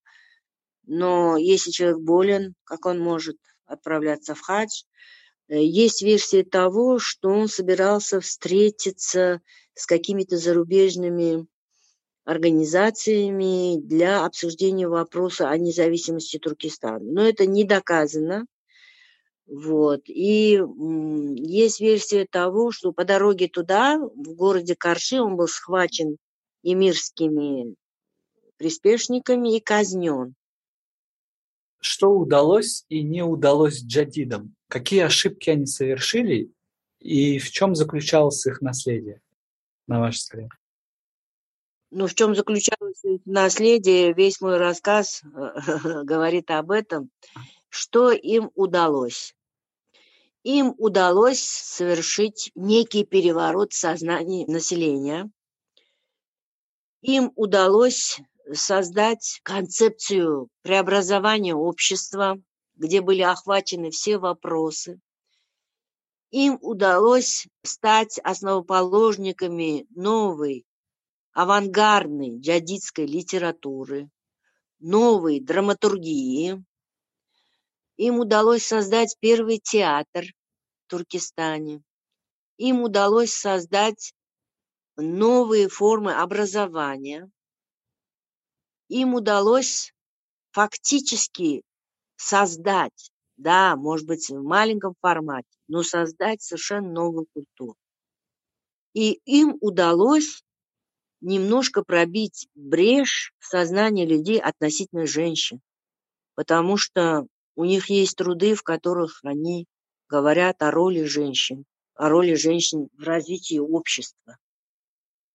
Но 0.84 1.36
если 1.36 1.70
человек 1.70 2.00
болен, 2.00 2.54
как 2.64 2.86
он 2.86 2.98
может 2.98 3.36
отправляться 3.66 4.34
в 4.34 4.40
хадж? 4.40 4.82
Э, 5.48 5.62
есть 5.62 6.02
версия 6.02 6.42
того, 6.42 6.98
что 6.98 7.28
он 7.28 7.48
собирался 7.48 8.20
встретиться 8.20 9.40
с 9.74 9.86
какими-то 9.86 10.36
зарубежными 10.36 11.46
организациями 12.24 13.80
для 13.80 14.24
обсуждения 14.24 14.88
вопроса 14.88 15.48
о 15.48 15.56
независимости 15.56 16.38
Туркестана. 16.38 17.00
Но 17.00 17.22
это 17.22 17.46
не 17.46 17.64
доказано. 17.64 18.46
Вот. 19.46 20.02
И 20.06 20.60
есть 21.36 21.80
версия 21.80 22.26
того, 22.30 22.70
что 22.70 22.92
по 22.92 23.04
дороге 23.04 23.48
туда, 23.48 23.98
в 23.98 24.34
городе 24.34 24.76
Карши, 24.76 25.20
он 25.20 25.36
был 25.36 25.48
схвачен 25.48 26.16
эмирскими 26.62 27.74
приспешниками 28.56 29.56
и 29.56 29.60
казнен. 29.60 30.34
Что 31.80 32.10
удалось 32.10 32.84
и 32.88 33.02
не 33.02 33.22
удалось 33.22 33.82
джадидам? 33.82 34.54
Какие 34.68 35.00
ошибки 35.00 35.50
они 35.50 35.66
совершили 35.66 36.52
и 37.00 37.40
в 37.40 37.50
чем 37.50 37.74
заключалось 37.74 38.46
их 38.46 38.60
наследие, 38.60 39.20
на 39.88 39.98
ваш 39.98 40.18
взгляд? 40.18 40.50
Ну, 41.90 42.06
в 42.06 42.14
чем 42.14 42.36
заключалось 42.36 43.02
наследие, 43.24 44.14
весь 44.14 44.40
мой 44.40 44.56
рассказ 44.58 45.22
говорит 46.04 46.50
об 46.52 46.70
этом, 46.70 47.10
что 47.68 48.12
им 48.12 48.50
удалось. 48.54 49.34
Им 50.44 50.74
удалось 50.78 51.42
совершить 51.42 52.52
некий 52.54 53.04
переворот 53.04 53.72
в 53.72 53.76
сознании 53.76 54.46
населения. 54.46 55.30
Им 57.03 57.32
удалось 57.34 58.20
создать 58.53 59.40
концепцию 59.42 60.48
преобразования 60.62 61.53
общества, 61.53 62.40
где 62.76 63.00
были 63.00 63.22
охвачены 63.22 63.90
все 63.90 64.18
вопросы. 64.18 65.00
Им 66.30 66.59
удалось 66.61 67.48
стать 67.64 68.20
основоположниками 68.22 69.84
новой 69.90 70.64
авангардной 71.32 72.38
джадидской 72.38 73.07
литературы, 73.07 74.09
новой 74.78 75.40
драматургии. 75.40 76.64
Им 77.96 78.20
удалось 78.20 78.64
создать 78.64 79.16
первый 79.18 79.59
театр 79.59 80.24
в 80.84 80.90
Туркестане. 80.90 81.82
Им 82.59 82.82
удалось 82.82 83.32
создать 83.32 84.14
новые 84.97 85.68
формы 85.68 86.14
образования. 86.14 87.30
Им 88.88 89.14
удалось 89.14 89.93
фактически 90.51 91.62
создать, 92.16 93.11
да, 93.36 93.76
может 93.76 94.07
быть, 94.07 94.28
в 94.28 94.43
маленьком 94.43 94.95
формате, 95.01 95.49
но 95.68 95.82
создать 95.82 96.43
совершенно 96.43 96.90
новую 96.90 97.26
культуру. 97.32 97.76
И 98.93 99.20
им 99.24 99.57
удалось 99.61 100.43
немножко 101.20 101.82
пробить 101.82 102.49
брешь 102.55 103.32
в 103.38 103.47
сознании 103.47 104.05
людей 104.05 104.38
относительно 104.38 105.07
женщин, 105.07 105.61
потому 106.34 106.76
что 106.76 107.26
у 107.55 107.64
них 107.64 107.88
есть 107.88 108.16
труды, 108.16 108.55
в 108.55 108.62
которых 108.62 109.20
они 109.24 109.66
говорят 110.09 110.61
о 110.62 110.70
роли 110.70 111.05
женщин, 111.05 111.64
о 111.95 112.09
роли 112.09 112.34
женщин 112.34 112.88
в 112.99 113.03
развитии 113.03 113.59
общества. 113.59 114.36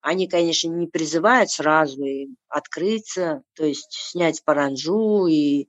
Они, 0.08 0.30
конечно, 0.30 0.70
не 0.70 0.88
призывают 0.88 1.52
сразу 1.52 2.02
открыться, 2.48 3.42
то 3.56 3.66
есть 3.66 3.92
снять 3.92 4.42
паранджу 4.46 5.28
и 5.28 5.68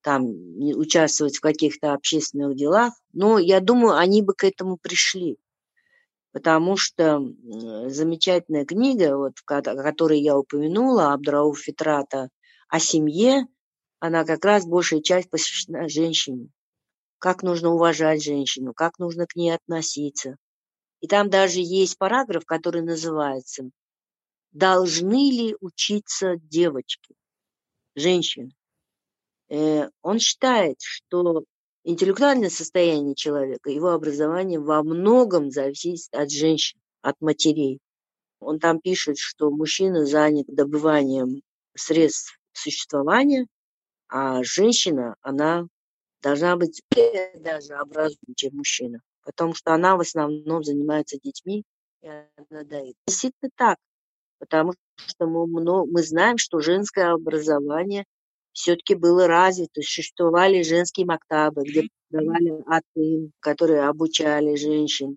там 0.00 0.24
участвовать 0.24 1.36
в 1.36 1.42
каких-то 1.42 1.92
общественных 1.92 2.56
делах, 2.56 2.94
но 3.12 3.38
я 3.38 3.60
думаю, 3.60 3.98
они 3.98 4.22
бы 4.22 4.32
к 4.32 4.44
этому 4.44 4.78
пришли 4.78 5.36
потому 6.32 6.76
что 6.76 7.20
замечательная 7.86 8.64
книга, 8.64 9.16
вот, 9.16 9.34
о 9.46 9.62
которой 9.62 10.20
я 10.20 10.36
упомянула, 10.36 11.12
Абдрауф 11.12 11.60
Фитрата, 11.60 12.28
о 12.68 12.80
семье, 12.80 13.46
она 14.00 14.24
как 14.24 14.44
раз 14.44 14.66
большая 14.66 15.00
часть 15.00 15.30
посвящена 15.30 15.88
женщине. 15.88 16.48
Как 17.18 17.44
нужно 17.44 17.70
уважать 17.70 18.24
женщину, 18.24 18.72
как 18.74 18.98
нужно 18.98 19.26
к 19.26 19.36
ней 19.36 19.50
относиться. 19.54 20.36
И 21.04 21.06
там 21.06 21.28
даже 21.28 21.60
есть 21.60 21.98
параграф, 21.98 22.46
который 22.46 22.80
называется 22.80 23.68
«Должны 24.52 25.30
ли 25.30 25.54
учиться 25.60 26.36
девочки, 26.36 27.14
женщины?» 27.94 28.54
э, 29.50 29.90
Он 30.00 30.18
считает, 30.18 30.78
что 30.80 31.44
Интеллектуальное 31.86 32.48
состояние 32.48 33.14
человека, 33.14 33.68
его 33.68 33.90
образование 33.90 34.58
во 34.58 34.82
многом 34.82 35.50
зависит 35.50 36.08
от 36.14 36.30
женщин, 36.30 36.80
от 37.02 37.20
матерей. 37.20 37.80
Он 38.40 38.58
там 38.58 38.80
пишет, 38.80 39.18
что 39.18 39.50
мужчина 39.50 40.06
занят 40.06 40.46
добыванием 40.48 41.42
средств 41.76 42.40
существования, 42.54 43.46
а 44.08 44.42
женщина, 44.42 45.16
она 45.20 45.66
должна 46.22 46.56
быть 46.56 46.80
даже 47.34 47.74
образованнее, 47.74 48.34
чем 48.34 48.56
мужчина, 48.56 49.02
потому 49.24 49.54
что 49.54 49.72
она 49.74 49.96
в 49.96 50.00
основном 50.00 50.62
занимается 50.62 51.18
детьми, 51.22 51.64
и 52.02 52.08
она 52.08 52.64
дает. 52.64 52.94
Действительно 53.06 53.50
так, 53.56 53.78
потому 54.38 54.74
что 54.96 55.26
мы, 55.26 55.46
мы 55.86 56.02
знаем, 56.02 56.38
что 56.38 56.60
женское 56.60 57.12
образование 57.12 58.04
все-таки 58.52 58.94
было 58.94 59.26
развито, 59.26 59.82
существовали 59.82 60.62
женские 60.62 61.06
мактабы, 61.06 61.62
где 61.64 61.88
давали 62.10 62.62
атын, 62.66 63.32
которые 63.40 63.88
обучали 63.88 64.54
женщин. 64.54 65.16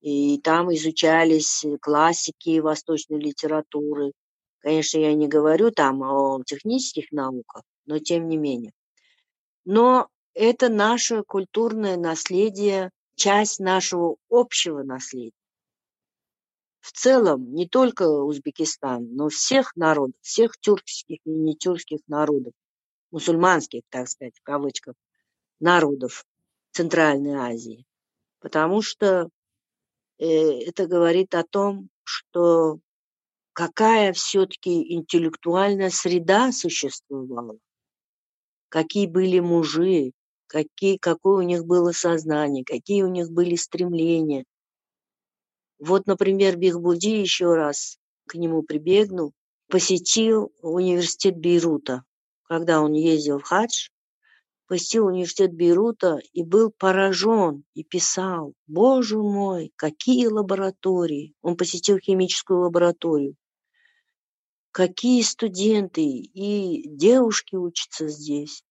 И 0.00 0.38
там 0.40 0.72
изучались 0.74 1.64
классики 1.80 2.58
восточной 2.58 3.18
литературы. 3.18 4.12
Конечно, 4.58 4.98
я 4.98 5.14
не 5.14 5.28
говорю 5.28 5.70
там 5.70 6.02
о 6.02 6.42
технических 6.44 7.12
науках, 7.12 7.62
но 7.86 7.98
тем 7.98 8.28
не 8.28 8.36
менее. 8.36 8.72
Но 9.64 10.08
это 10.34 10.68
наше 10.68 11.22
культурное 11.22 11.96
наследие, 11.96 12.90
часть 13.16 13.58
нашего 13.58 14.16
общего 14.30 14.82
наследия. 14.82 15.32
В 16.80 16.92
целом, 16.92 17.52
не 17.52 17.66
только 17.66 18.08
Узбекистан, 18.08 19.16
но 19.16 19.28
всех 19.28 19.74
народов, 19.74 20.14
всех 20.20 20.56
тюркских 20.58 21.18
и 21.24 21.30
не 21.30 21.56
тюркских 21.56 21.98
народов, 22.06 22.52
мусульманских, 23.10 23.82
так 23.88 24.08
сказать, 24.08 24.38
в 24.38 24.42
кавычках, 24.44 24.94
народов 25.58 26.24
Центральной 26.70 27.34
Азии. 27.34 27.84
Потому 28.38 28.82
что 28.82 29.30
э, 30.18 30.26
это 30.26 30.86
говорит 30.86 31.34
о 31.34 31.42
том, 31.42 31.88
что 32.04 32.78
какая 33.52 34.12
все-таки 34.12 34.94
интеллектуальная 34.94 35.90
среда 35.90 36.52
существовала, 36.52 37.58
какие 38.68 39.06
были 39.06 39.40
мужи, 39.40 40.12
какие, 40.46 40.96
какое 40.98 41.38
у 41.38 41.48
них 41.48 41.64
было 41.66 41.92
сознание, 41.92 42.64
какие 42.64 43.02
у 43.02 43.08
них 43.08 43.30
были 43.30 43.56
стремления. 43.56 44.44
Вот, 45.78 46.06
например, 46.06 46.56
Бихбуди 46.56 47.20
еще 47.20 47.54
раз 47.54 47.98
к 48.26 48.34
нему 48.34 48.62
прибегнул, 48.62 49.32
посетил 49.68 50.52
университет 50.62 51.36
Бейрута, 51.36 52.04
когда 52.44 52.80
он 52.80 52.92
ездил 52.92 53.38
в 53.38 53.42
хадж, 53.42 53.88
посетил 54.68 55.06
университет 55.06 55.52
Бейрута 55.52 56.18
и 56.32 56.42
был 56.42 56.70
поражен 56.70 57.64
и 57.74 57.84
писал, 57.84 58.54
боже 58.66 59.18
мой, 59.18 59.72
какие 59.76 60.26
лаборатории. 60.26 61.34
Он 61.42 61.56
посетил 61.56 61.98
химическую 61.98 62.60
лабораторию. 62.60 63.36
какие 64.72 65.22
студенты 65.22 66.02
и 66.02 66.86
девушки 66.88 67.56
учатся 67.56 68.08
здесь, 68.08 68.62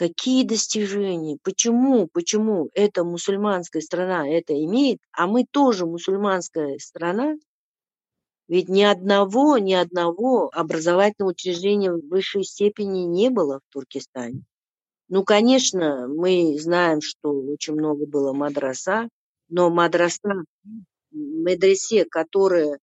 какие 0.00 0.44
достижения, 0.44 1.36
почему, 1.42 2.08
почему 2.10 2.70
эта 2.72 3.04
мусульманская 3.04 3.82
страна 3.82 4.26
это 4.26 4.54
имеет, 4.54 4.98
а 5.12 5.26
мы 5.26 5.44
тоже 5.44 5.84
мусульманская 5.84 6.78
страна, 6.78 7.34
ведь 8.48 8.70
ни 8.70 8.80
одного, 8.80 9.58
ни 9.58 9.74
одного 9.74 10.48
образовательного 10.54 11.32
учреждения 11.32 11.92
в 11.92 12.08
высшей 12.08 12.44
степени 12.44 13.00
не 13.00 13.28
было 13.28 13.58
в 13.58 13.72
Туркестане. 13.74 14.42
Ну, 15.10 15.22
конечно, 15.22 16.08
мы 16.08 16.56
знаем, 16.58 17.02
что 17.02 17.32
очень 17.32 17.74
много 17.74 18.06
было 18.06 18.32
мадраса, 18.32 19.06
но 19.50 19.68
мадраса, 19.68 20.44
медресе, 21.10 22.06
которая 22.06 22.78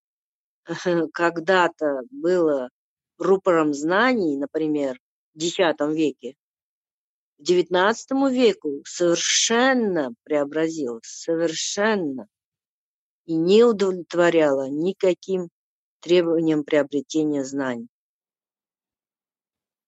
когда-то 1.13 2.01
было 2.11 2.70
рупором 3.18 3.74
знаний, 3.74 4.38
например, 4.38 4.99
в 5.34 5.43
X 5.43 5.57
веке, 5.80 6.36
XIX 7.42 8.32
веку 8.32 8.82
совершенно 8.86 10.14
преобразилось, 10.24 11.06
совершенно, 11.06 12.28
и 13.26 13.36
не 13.36 13.64
удовлетворяло 13.64 14.70
никаким 14.70 15.50
требованиям 16.00 16.64
приобретения 16.64 17.44
знаний. 17.44 17.88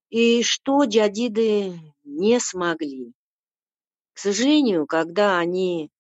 И 0.10 0.43
что 0.43 0.84
дядиды 0.86 1.80
не 2.04 2.39
смогли? 2.39 3.14
К 4.14 4.20
сожалению, 4.20 4.86
когда 4.88 5.39
они 5.39 5.91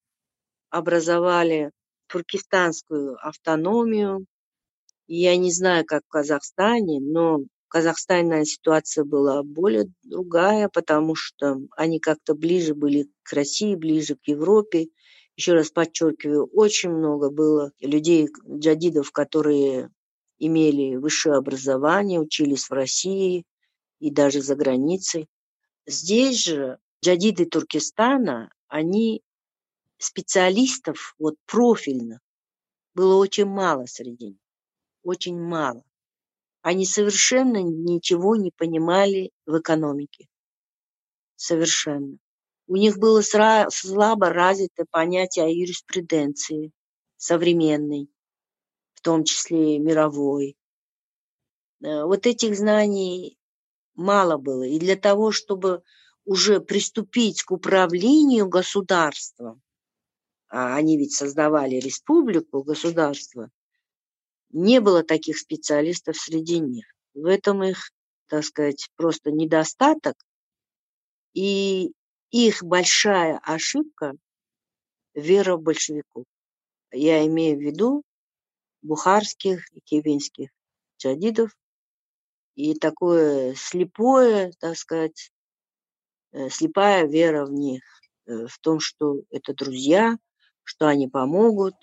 образовали 0.69 1.71
туркестанскую 2.07 3.17
автономию, 3.25 4.25
я 5.07 5.37
не 5.37 5.51
знаю, 5.51 5.85
как 5.85 6.03
в 6.05 6.09
Казахстане, 6.09 6.99
но 6.99 7.39
в 7.69 7.71
Казахстане 7.71 8.45
ситуация 8.45 9.03
была 9.03 9.43
более 9.43 9.93
другая, 10.01 10.69
потому 10.69 11.13
что 11.13 11.59
они 11.77 11.99
как-то 11.99 12.33
ближе 12.33 12.73
были 12.73 13.11
к 13.21 13.31
России, 13.33 13.75
ближе 13.75 14.15
к 14.15 14.27
Европе. 14.27 14.87
Еще 15.35 15.53
раз 15.53 15.69
подчеркиваю, 15.69 16.47
очень 16.47 16.89
много 16.89 17.29
было 17.29 17.71
людей, 17.79 18.27
джадидов, 18.49 19.11
которые 19.11 19.91
имели 20.39 20.95
высшее 20.95 21.35
образование, 21.35 22.19
учились 22.19 22.67
в 22.67 22.73
России 22.73 23.45
и 23.99 24.09
даже 24.09 24.41
за 24.41 24.55
границей. 24.55 25.27
Здесь 25.85 26.43
же 26.43 26.79
джадиды 27.05 27.45
Туркестана, 27.45 28.51
они 28.67 29.21
специалистов 29.99 31.13
вот 31.19 31.35
профильно 31.45 32.19
было 32.95 33.17
очень 33.17 33.45
мало 33.45 33.85
среди 33.85 34.29
них 34.29 34.39
очень 35.03 35.39
мало. 35.39 35.83
Они 36.61 36.85
совершенно 36.85 37.63
ничего 37.63 38.35
не 38.35 38.51
понимали 38.51 39.31
в 39.45 39.57
экономике. 39.59 40.27
Совершенно. 41.35 42.17
У 42.67 42.75
них 42.75 42.97
было 42.97 43.21
слабо 43.21 44.29
развито 44.29 44.85
понятие 44.91 45.45
о 45.45 45.49
юриспруденции 45.49 46.71
современной, 47.17 48.09
в 48.93 49.01
том 49.01 49.23
числе 49.23 49.79
мировой. 49.79 50.55
Э, 51.81 52.03
вот 52.03 52.27
этих 52.27 52.55
знаний 52.55 53.37
мало 53.95 54.37
было. 54.37 54.63
И 54.63 54.79
для 54.79 54.95
того, 54.95 55.31
чтобы 55.31 55.81
уже 56.25 56.59
приступить 56.59 57.43
к 57.43 57.51
управлению 57.51 58.47
государством, 58.47 59.61
а 60.49 60.75
они 60.75 60.97
ведь 60.97 61.13
создавали 61.13 61.75
республику, 61.75 62.63
государство, 62.63 63.49
не 64.51 64.79
было 64.79 65.03
таких 65.03 65.37
специалистов 65.37 66.17
среди 66.17 66.59
них. 66.59 66.85
В 67.13 67.25
этом 67.25 67.63
их, 67.63 67.91
так 68.27 68.43
сказать, 68.43 68.89
просто 68.95 69.31
недостаток. 69.31 70.15
И 71.33 71.91
их 72.31 72.63
большая 72.63 73.39
ошибка– 73.43 74.13
вера 75.13 75.57
в 75.57 75.61
большевиков. 75.61 76.25
Я 76.91 77.25
имею 77.27 77.57
в 77.57 77.61
виду 77.61 78.03
бухарских 78.81 79.71
и 79.73 79.81
кивинских 79.81 80.49
джадидов. 80.97 81.51
И 82.55 82.75
такое 82.75 83.55
слепое, 83.55 84.51
так 84.59 84.75
сказать, 84.75 85.31
э, 86.31 86.49
слепая 86.49 87.07
вера 87.07 87.45
в 87.45 87.51
них, 87.51 87.83
э, 88.25 88.47
в 88.47 88.59
том, 88.59 88.79
что 88.79 89.21
это 89.29 89.53
друзья, 89.53 90.17
что 90.63 90.87
они 90.87 91.07
помогут, 91.07 91.75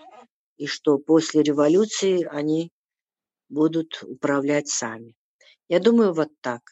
и 0.56 0.66
что 0.66 0.98
после 0.98 1.42
революции 1.42 2.26
они 2.30 2.72
будут 3.48 4.02
управлять 4.02 4.68
сами. 4.68 5.14
Я 5.68 5.80
думаю, 5.80 6.12
вот 6.12 6.30
так. 6.40 6.62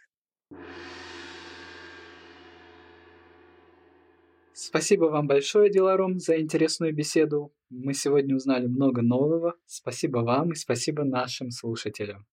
Спасибо 4.52 5.06
вам 5.06 5.26
большое, 5.26 5.70
Диларом, 5.70 6.18
за 6.20 6.40
интересную 6.40 6.94
беседу. 6.94 7.52
Мы 7.70 7.92
сегодня 7.92 8.36
узнали 8.36 8.66
много 8.66 9.02
нового. 9.02 9.54
Спасибо 9.66 10.18
вам 10.18 10.52
и 10.52 10.54
спасибо 10.54 11.04
нашим 11.04 11.50
слушателям. 11.50 12.26